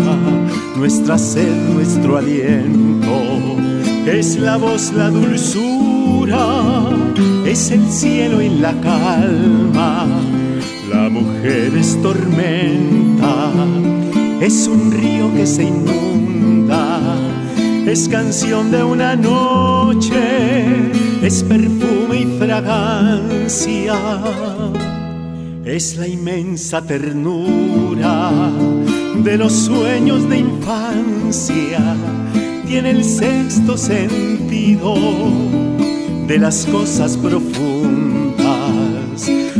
[0.74, 3.58] nuestra sed, nuestro aliento,
[4.06, 6.46] es la voz, la dulzura,
[7.44, 10.06] es el cielo y la calma.
[10.90, 13.73] La mujer es tormenta
[14.40, 17.00] es un río que se inunda,
[17.86, 20.64] es canción de una noche,
[21.22, 23.96] es perfume y fragancia,
[25.64, 28.30] es la inmensa ternura
[29.22, 31.96] de los sueños de infancia,
[32.66, 34.94] tiene el sexto sentido
[36.26, 38.34] de las cosas profundas,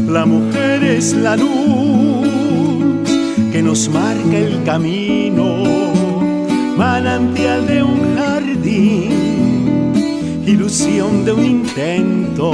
[0.08, 1.83] la mujer es la luz
[3.64, 5.64] nos marca el camino,
[6.76, 9.92] manantial de un jardín,
[10.46, 12.52] ilusión de un intento.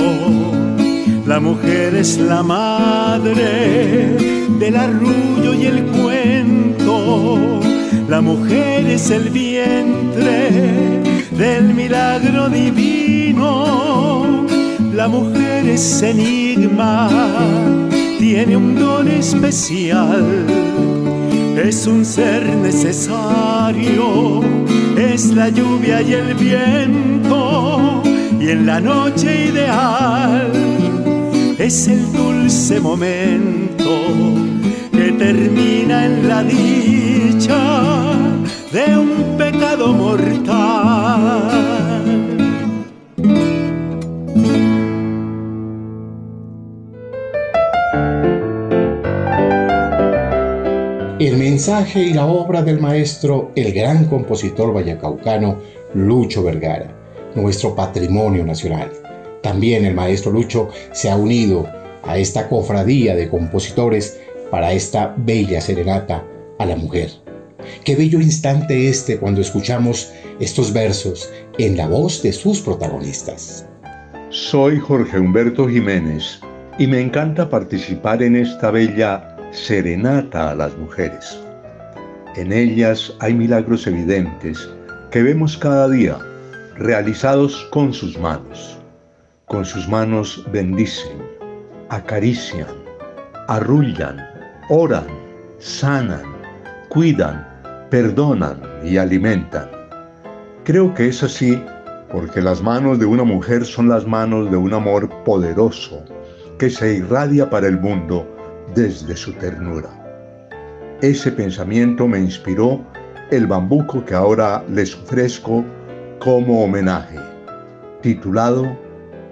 [1.26, 4.16] La mujer es la madre
[4.60, 7.60] del arrullo y el cuento.
[8.08, 14.46] La mujer es el vientre del milagro divino.
[14.94, 17.10] La mujer es enigma,
[18.20, 20.46] tiene un don especial
[21.56, 24.40] es un ser necesario,
[24.96, 28.02] es la lluvia y el viento,
[28.40, 30.50] y en la noche ideal
[31.58, 33.90] es el dulce momento
[34.92, 38.12] que termina en la dicha
[38.72, 41.09] de un pecado mortal.
[51.60, 55.58] Mensaje y la obra del maestro, el gran compositor vallacaucano
[55.92, 56.90] Lucho Vergara,
[57.34, 58.90] nuestro patrimonio nacional.
[59.42, 61.68] También el maestro Lucho se ha unido
[62.02, 64.18] a esta cofradía de compositores
[64.50, 66.24] para esta bella serenata
[66.58, 67.10] a la mujer.
[67.84, 73.66] Qué bello instante este cuando escuchamos estos versos en la voz de sus protagonistas.
[74.30, 76.40] Soy Jorge Humberto Jiménez
[76.78, 81.38] y me encanta participar en esta bella serenata a las mujeres.
[82.36, 84.70] En ellas hay milagros evidentes
[85.10, 86.16] que vemos cada día,
[86.76, 88.78] realizados con sus manos.
[89.46, 91.18] Con sus manos bendicen,
[91.88, 92.68] acarician,
[93.48, 94.16] arrullan,
[94.68, 95.06] oran,
[95.58, 96.22] sanan,
[96.88, 97.44] cuidan,
[97.90, 99.68] perdonan y alimentan.
[100.62, 101.60] Creo que es así
[102.12, 106.04] porque las manos de una mujer son las manos de un amor poderoso
[106.60, 108.24] que se irradia para el mundo
[108.74, 109.99] desde su ternura.
[111.02, 112.84] Ese pensamiento me inspiró
[113.30, 115.64] el bambuco que ahora les ofrezco
[116.18, 117.16] como homenaje,
[118.02, 118.76] titulado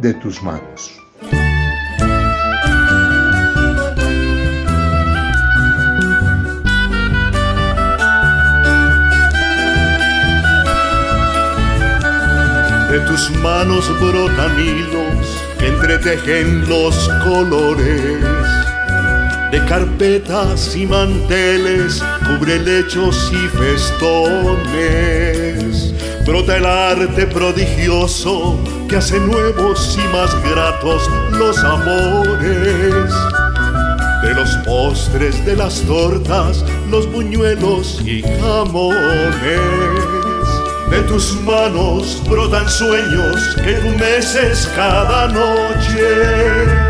[0.00, 0.98] De tus manos.
[12.90, 18.67] De tus manos brotan hilos que entretejen los colores
[19.50, 24.68] de carpetas y manteles, cubre lechos y festones.
[26.26, 28.58] Brota el arte prodigioso
[28.88, 33.10] que hace nuevos y más gratos los amores.
[34.22, 39.60] De los postres, de las tortas, los buñuelos y jamones.
[40.90, 46.87] De tus manos brotan sueños que enmeces cada noche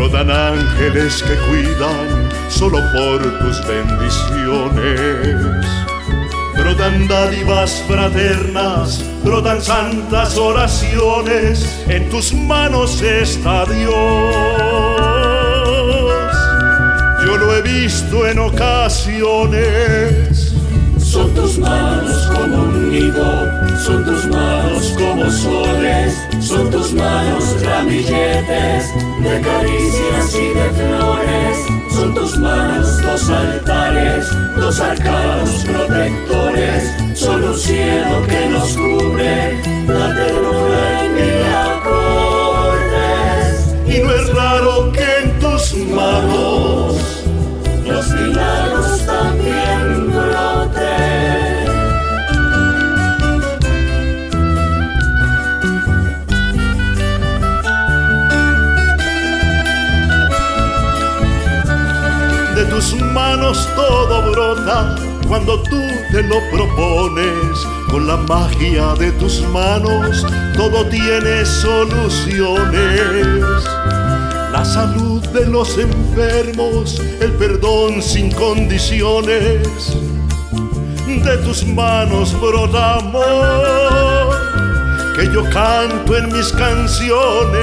[0.00, 5.36] brotan ángeles que cuidan solo por tus bendiciones.
[6.56, 14.34] Brotan dádivas fraternas, brotan santas oraciones, en tus manos está Dios.
[17.26, 19.34] Yo lo he visto en ocasiones.
[20.98, 28.84] Son tus manos como son tus manos como soles, son tus manos ramilletes
[29.22, 31.58] de caricias y de flores.
[31.94, 34.26] Son tus manos dos altares,
[34.56, 36.92] dos arcanos protectores.
[37.14, 41.44] Son un cielo que nos cubre, la ternura en mil
[41.74, 43.06] acordes.
[43.86, 46.59] Y no es raro que en tus manos
[62.60, 64.94] de tus manos todo brota
[65.26, 65.80] cuando tú
[66.12, 67.58] te lo propones.
[67.90, 70.26] Con la magia de tus manos
[70.56, 73.00] todo tiene soluciones.
[74.52, 79.96] La salud de los enfermos, el perdón sin condiciones.
[81.06, 84.36] De tus manos brota amor
[85.16, 87.60] que yo canto en mis canciones.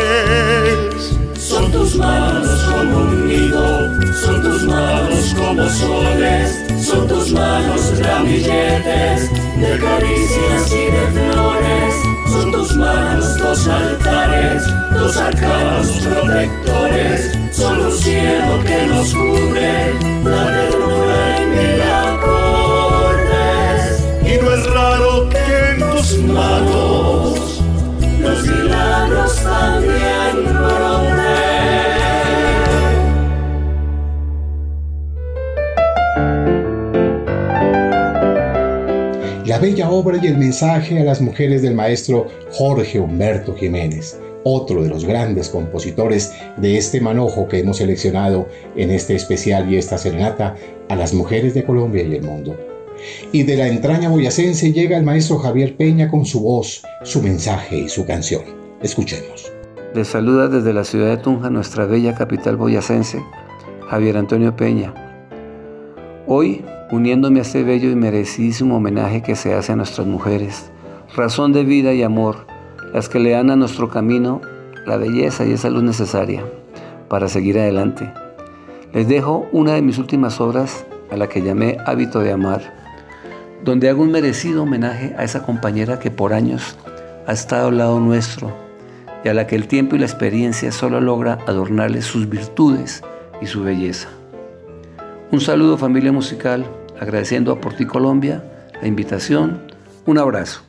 [1.47, 9.31] Son tus manos como un nido, son tus manos como soles, son tus manos ramilletes
[9.57, 11.95] de caricias y de flores,
[12.29, 14.61] son tus manos dos altares,
[14.93, 19.93] dos arcanos protectores, son un cielo que nos cubre,
[20.25, 23.81] la ternura en mil acordes.
[24.21, 27.61] Y no es raro que en tus manos
[28.19, 30.16] los milagros también
[39.67, 44.87] bella obra y el mensaje a las mujeres del maestro Jorge Humberto Jiménez, otro de
[44.87, 50.55] los grandes compositores de este manojo que hemos seleccionado en este especial y esta serenata
[50.87, 52.55] a las mujeres de Colombia y el mundo.
[53.33, 57.75] Y de la entraña boyacense llega el maestro Javier Peña con su voz, su mensaje
[57.75, 58.43] y su canción.
[58.81, 59.51] Escuchemos.
[59.93, 63.21] Les saluda desde la ciudad de Tunja, nuestra bella capital boyacense,
[63.89, 64.93] Javier Antonio Peña.
[66.25, 70.71] Hoy, uniéndome a este bello y merecidísimo homenaje que se hace a nuestras mujeres,
[71.15, 72.45] razón de vida y amor,
[72.93, 74.41] las que le dan a nuestro camino
[74.85, 76.43] la belleza y esa luz necesaria
[77.09, 78.11] para seguir adelante.
[78.93, 82.61] Les dejo una de mis últimas obras a la que llamé Hábito de Amar,
[83.63, 86.77] donde hago un merecido homenaje a esa compañera que por años
[87.27, 88.53] ha estado al lado nuestro
[89.25, 93.03] y a la que el tiempo y la experiencia solo logra adornarle sus virtudes
[93.41, 94.07] y su belleza.
[95.29, 96.65] Un saludo familia musical,
[96.97, 99.61] agradeciendo a Por Ti Colombia la invitación.
[100.05, 100.61] Un abrazo.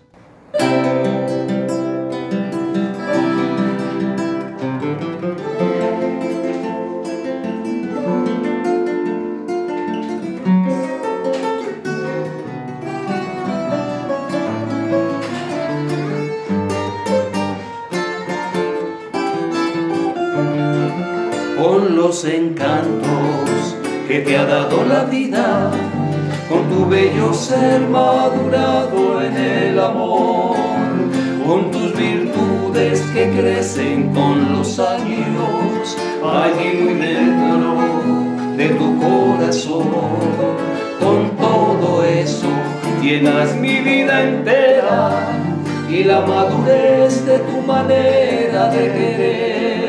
[24.89, 25.71] La vida,
[26.49, 30.57] con tu bello ser madurado en el amor,
[31.47, 37.77] con tus virtudes que crecen con los años, allí muy dentro
[38.57, 39.89] de tu corazón,
[41.01, 42.49] con todo eso
[43.03, 45.11] llenas mi vida entera
[45.89, 49.88] y la madurez de tu manera de querer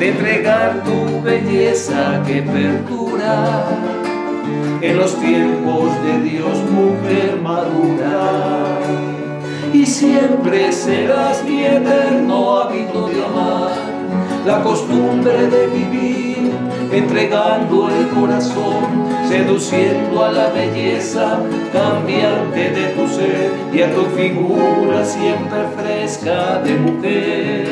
[0.00, 3.66] de entregar tu belleza que perdura
[4.80, 8.78] en los tiempos de Dios, mujer madura.
[9.74, 13.72] Y siempre serás mi eterno hábito de amar,
[14.46, 16.50] la costumbre de vivir,
[16.90, 21.40] entregando el corazón, seduciendo a la belleza
[21.74, 27.69] cambiante de tu ser y a tu figura siempre fresca de mujer.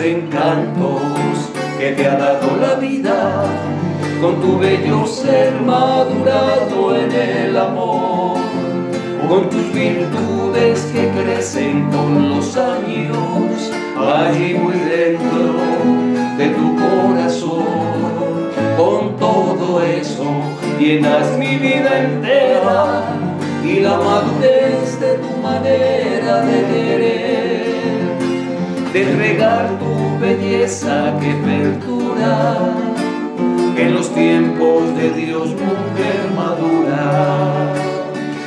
[0.00, 3.44] Encantos que te ha dado la vida,
[4.20, 8.38] con tu bello ser madurado en el amor,
[9.28, 15.54] con tus virtudes que crecen con los años, allí muy dentro
[16.38, 17.64] de tu corazón,
[18.76, 23.02] con todo eso llenas mi vida entera.
[23.64, 27.66] Y la madurez de tu manera de querer.
[28.92, 29.75] De entregar
[30.20, 32.74] belleza que perdura
[33.76, 37.72] en los tiempos de Dios, mujer madura.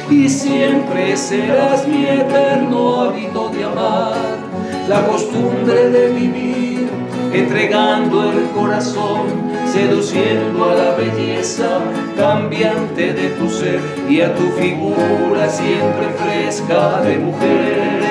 [0.09, 4.15] y siempre serás mi eterno hábito de amar,
[4.87, 6.89] la costumbre de vivir,
[7.31, 9.27] entregando el corazón,
[9.71, 11.79] seduciendo a la belleza
[12.17, 13.79] cambiante de tu ser
[14.09, 18.08] y a tu figura siempre fresca de mujer.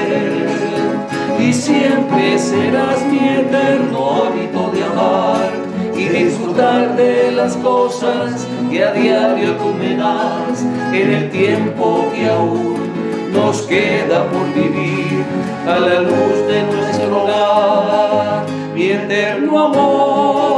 [1.49, 5.51] Y siempre serás mi eterno hábito de amar
[5.97, 10.63] y disfrutar de las cosas que a diario tú me das
[10.93, 15.25] en el tiempo que aún nos queda por vivir
[15.67, 18.45] a la luz de nuestro hogar,
[18.75, 20.58] mi eterno amor.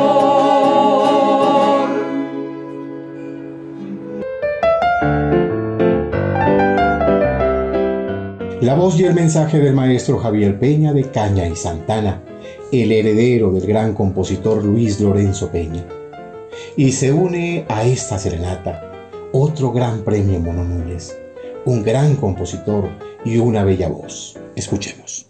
[8.90, 12.24] Voz y el mensaje del maestro Javier Peña de Caña y Santana,
[12.72, 15.84] el heredero del gran compositor Luis Lorenzo Peña.
[16.76, 18.82] Y se une a esta serenata
[19.30, 21.16] otro gran premio Mononules,
[21.66, 22.88] un gran compositor
[23.24, 24.36] y una bella voz.
[24.56, 25.24] Escuchemos.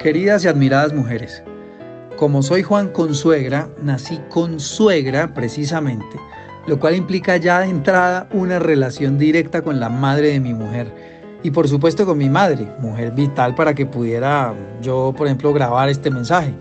[0.00, 1.42] Queridas y admiradas mujeres,
[2.16, 6.16] como soy Juan Consuegra, nací con suegra precisamente,
[6.66, 11.13] lo cual implica ya de entrada una relación directa con la madre de mi mujer
[11.44, 15.90] y por supuesto con mi madre, mujer vital para que pudiera yo, por ejemplo, grabar
[15.90, 16.54] este mensaje.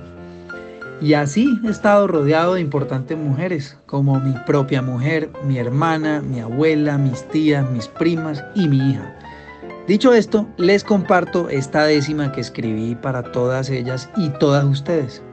[1.02, 6.42] Y así he estado rodeado de importantes mujeres, como mi propia mujer, mi hermana, mi
[6.42, 9.16] abuela, mis tías, mis primas y mi hija.
[9.88, 15.24] Dicho esto, les comparto esta décima que escribí para todas ellas y todas ustedes.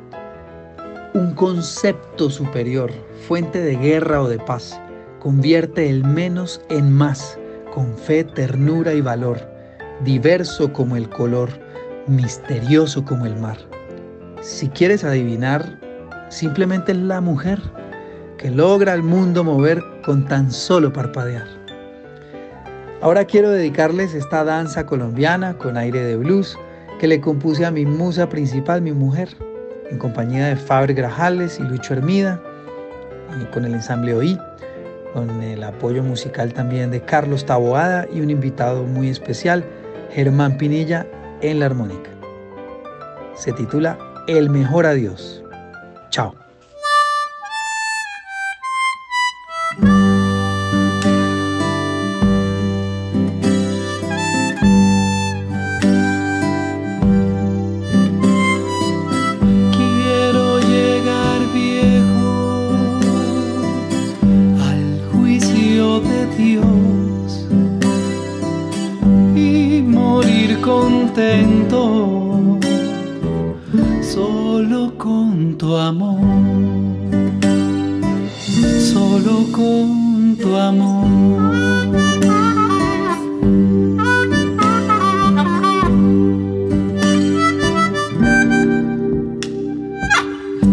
[1.13, 2.93] Un concepto superior,
[3.27, 4.81] fuente de guerra o de paz,
[5.19, 7.37] convierte el menos en más,
[7.71, 9.39] con fe, ternura y valor,
[10.05, 11.51] diverso como el color,
[12.07, 13.57] misterioso como el mar.
[14.43, 15.79] Si quieres adivinar,
[16.29, 17.61] simplemente es la mujer
[18.39, 21.47] que logra al mundo mover con tan solo parpadear.
[23.03, 26.59] Ahora quiero dedicarles esta danza colombiana con aire de blues
[26.99, 29.29] que le compuse a mi musa principal, mi mujer,
[29.91, 32.41] en compañía de Faber Grajales y Lucho Hermida,
[33.41, 34.39] y con el ensamble OI,
[35.13, 39.65] con el apoyo musical también de Carlos Taboada y un invitado muy especial,
[40.13, 41.07] Germán Pinilla,
[41.41, 42.11] en la armónica.
[43.35, 45.43] Se titula El mejor adiós.
[46.11, 46.35] Chao.
[74.15, 76.19] Solo con tu amor,
[78.93, 81.09] solo con tu amor.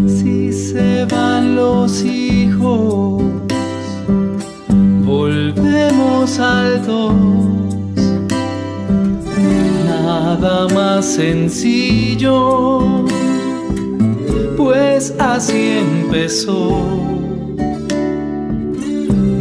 [0.07, 3.22] Si se van los hijos,
[5.05, 7.14] volvemos al dos.
[9.85, 13.05] Nada más sencillo,
[14.77, 16.59] pues así empezó.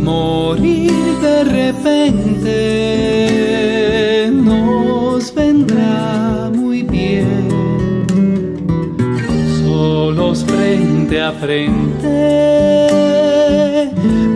[0.02, 2.52] Morir de repente
[4.32, 7.48] nos vendrá muy bien
[9.62, 12.14] solos frente a frente,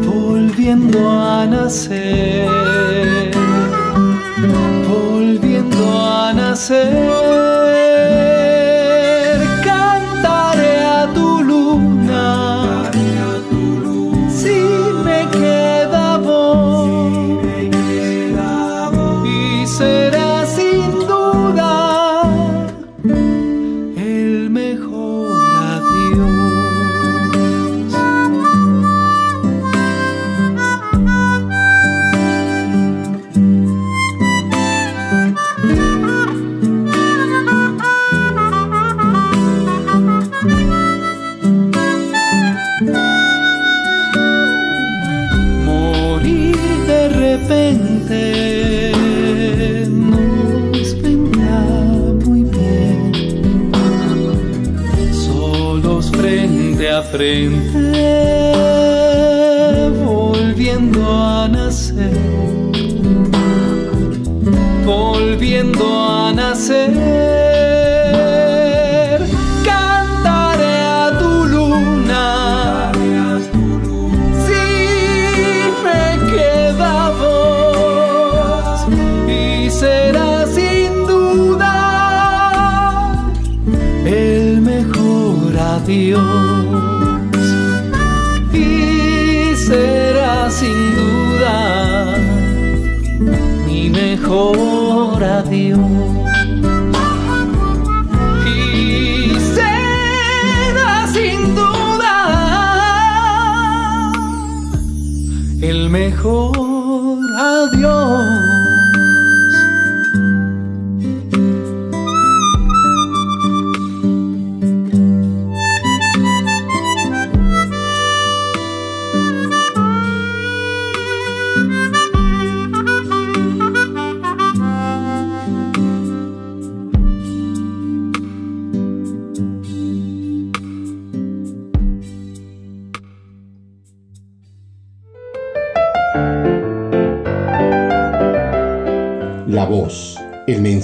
[0.05, 2.49] volviendo a nacer,
[4.89, 7.30] volviendo a nacer.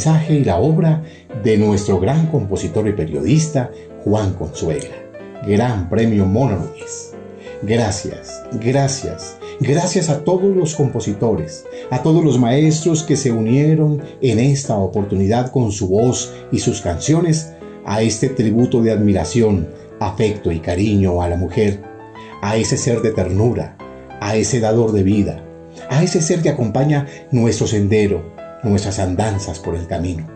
[0.07, 1.03] Y la obra
[1.43, 3.73] de nuestro gran compositor y periodista
[4.05, 4.95] Juan Consuegra.
[5.45, 7.12] Gran Premio Monoluis.
[7.62, 14.39] Gracias, gracias, gracias a todos los compositores, a todos los maestros que se unieron en
[14.39, 17.55] esta oportunidad con su voz y sus canciones
[17.85, 19.66] a este tributo de admiración,
[19.99, 21.83] afecto y cariño a la mujer,
[22.43, 23.77] a ese ser de ternura,
[24.20, 25.45] a ese dador de vida,
[25.91, 30.27] a ese ser que acompaña nuestro sendero, nuestras andanzas por el camino.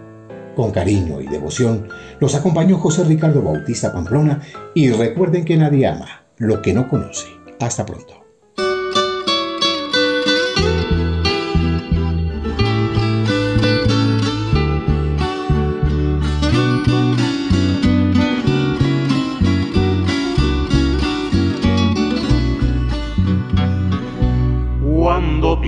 [0.56, 1.88] Con cariño y devoción
[2.18, 4.40] los acompañó José Ricardo Bautista Pamplona
[4.74, 7.28] y recuerden que nadie ama lo que no conoce.
[7.60, 8.20] Hasta pronto.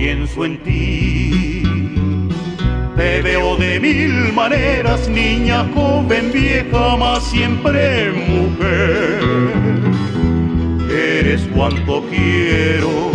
[0.03, 1.02] Pienso en ti,
[3.73, 9.19] de mil maneras, niña, joven, vieja, más siempre mujer.
[10.91, 13.11] Eres cuanto quiero,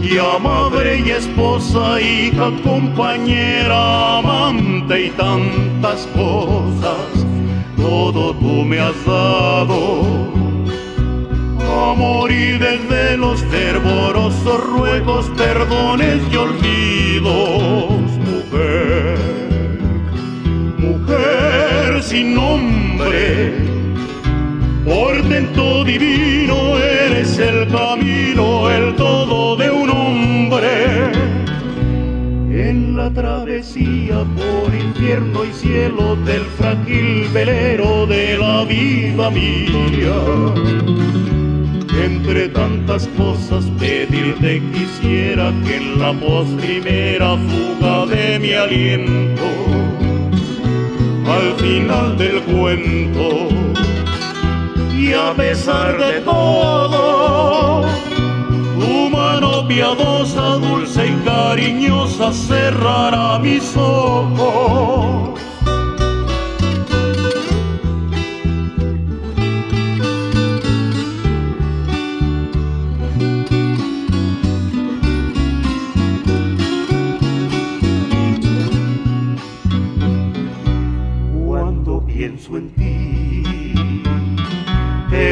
[0.00, 7.26] ya madre y esposa, hija, compañera, amante y tantas cosas,
[7.76, 10.30] todo tú me has dado.
[11.92, 18.09] Amor y desde los fervorosos ruegos, perdones y olvidos,
[20.78, 23.52] mujer, sin nombre,
[24.84, 31.12] portento divino, eres el camino, el todo de un hombre.
[32.50, 41.39] En la travesía por infierno y cielo del frágil velero de la vida mía
[42.04, 49.44] entre tantas cosas pedirte quisiera que en la primera fuga de mi aliento,
[51.26, 53.48] al final del cuento,
[54.96, 57.86] y a pesar de todo,
[58.78, 65.49] tu mano piadosa, dulce y cariñosa cerrará mis ojos.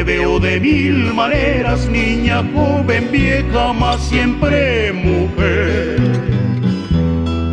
[0.09, 6.01] Veo de mil maneras, niña, joven, vieja, más siempre mujer.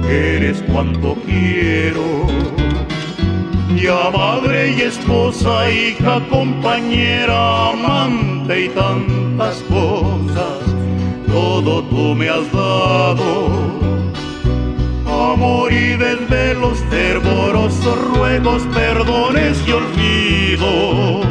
[0.09, 2.07] Eres cuanto quiero,
[3.77, 10.59] ya madre y esposa, hija, compañera, amante y tantas cosas,
[11.27, 13.29] todo tú me has dado.
[15.33, 21.27] Amor y desvelos, fervorosos ruegos, perdones y olvidos,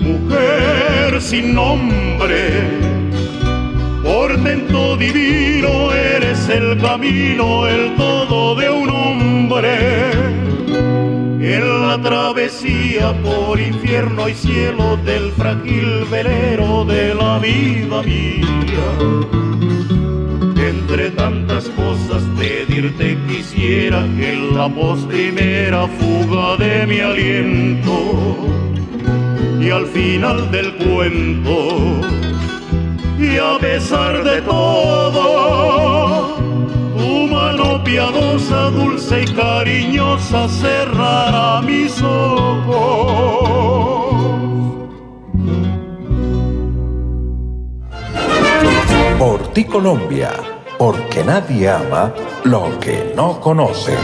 [0.00, 2.50] mujer, sin nombre,
[4.02, 10.12] portento divino, eres el camino, el todo de un hombre.
[11.54, 18.42] En la travesía por infierno y cielo del frágil velero de la vida mía
[20.92, 24.68] entre tantas cosas pedirte quisiera que la
[25.08, 28.36] primera fuga de mi aliento
[29.58, 31.98] y al final del cuento
[33.18, 36.36] y a pesar de todo
[36.98, 43.32] tu mano piadosa, dulce y cariñosa cerrará mis ojos.
[49.18, 50.51] Por ti Colombia,
[50.82, 53.94] porque nadie ama lo que no conoce.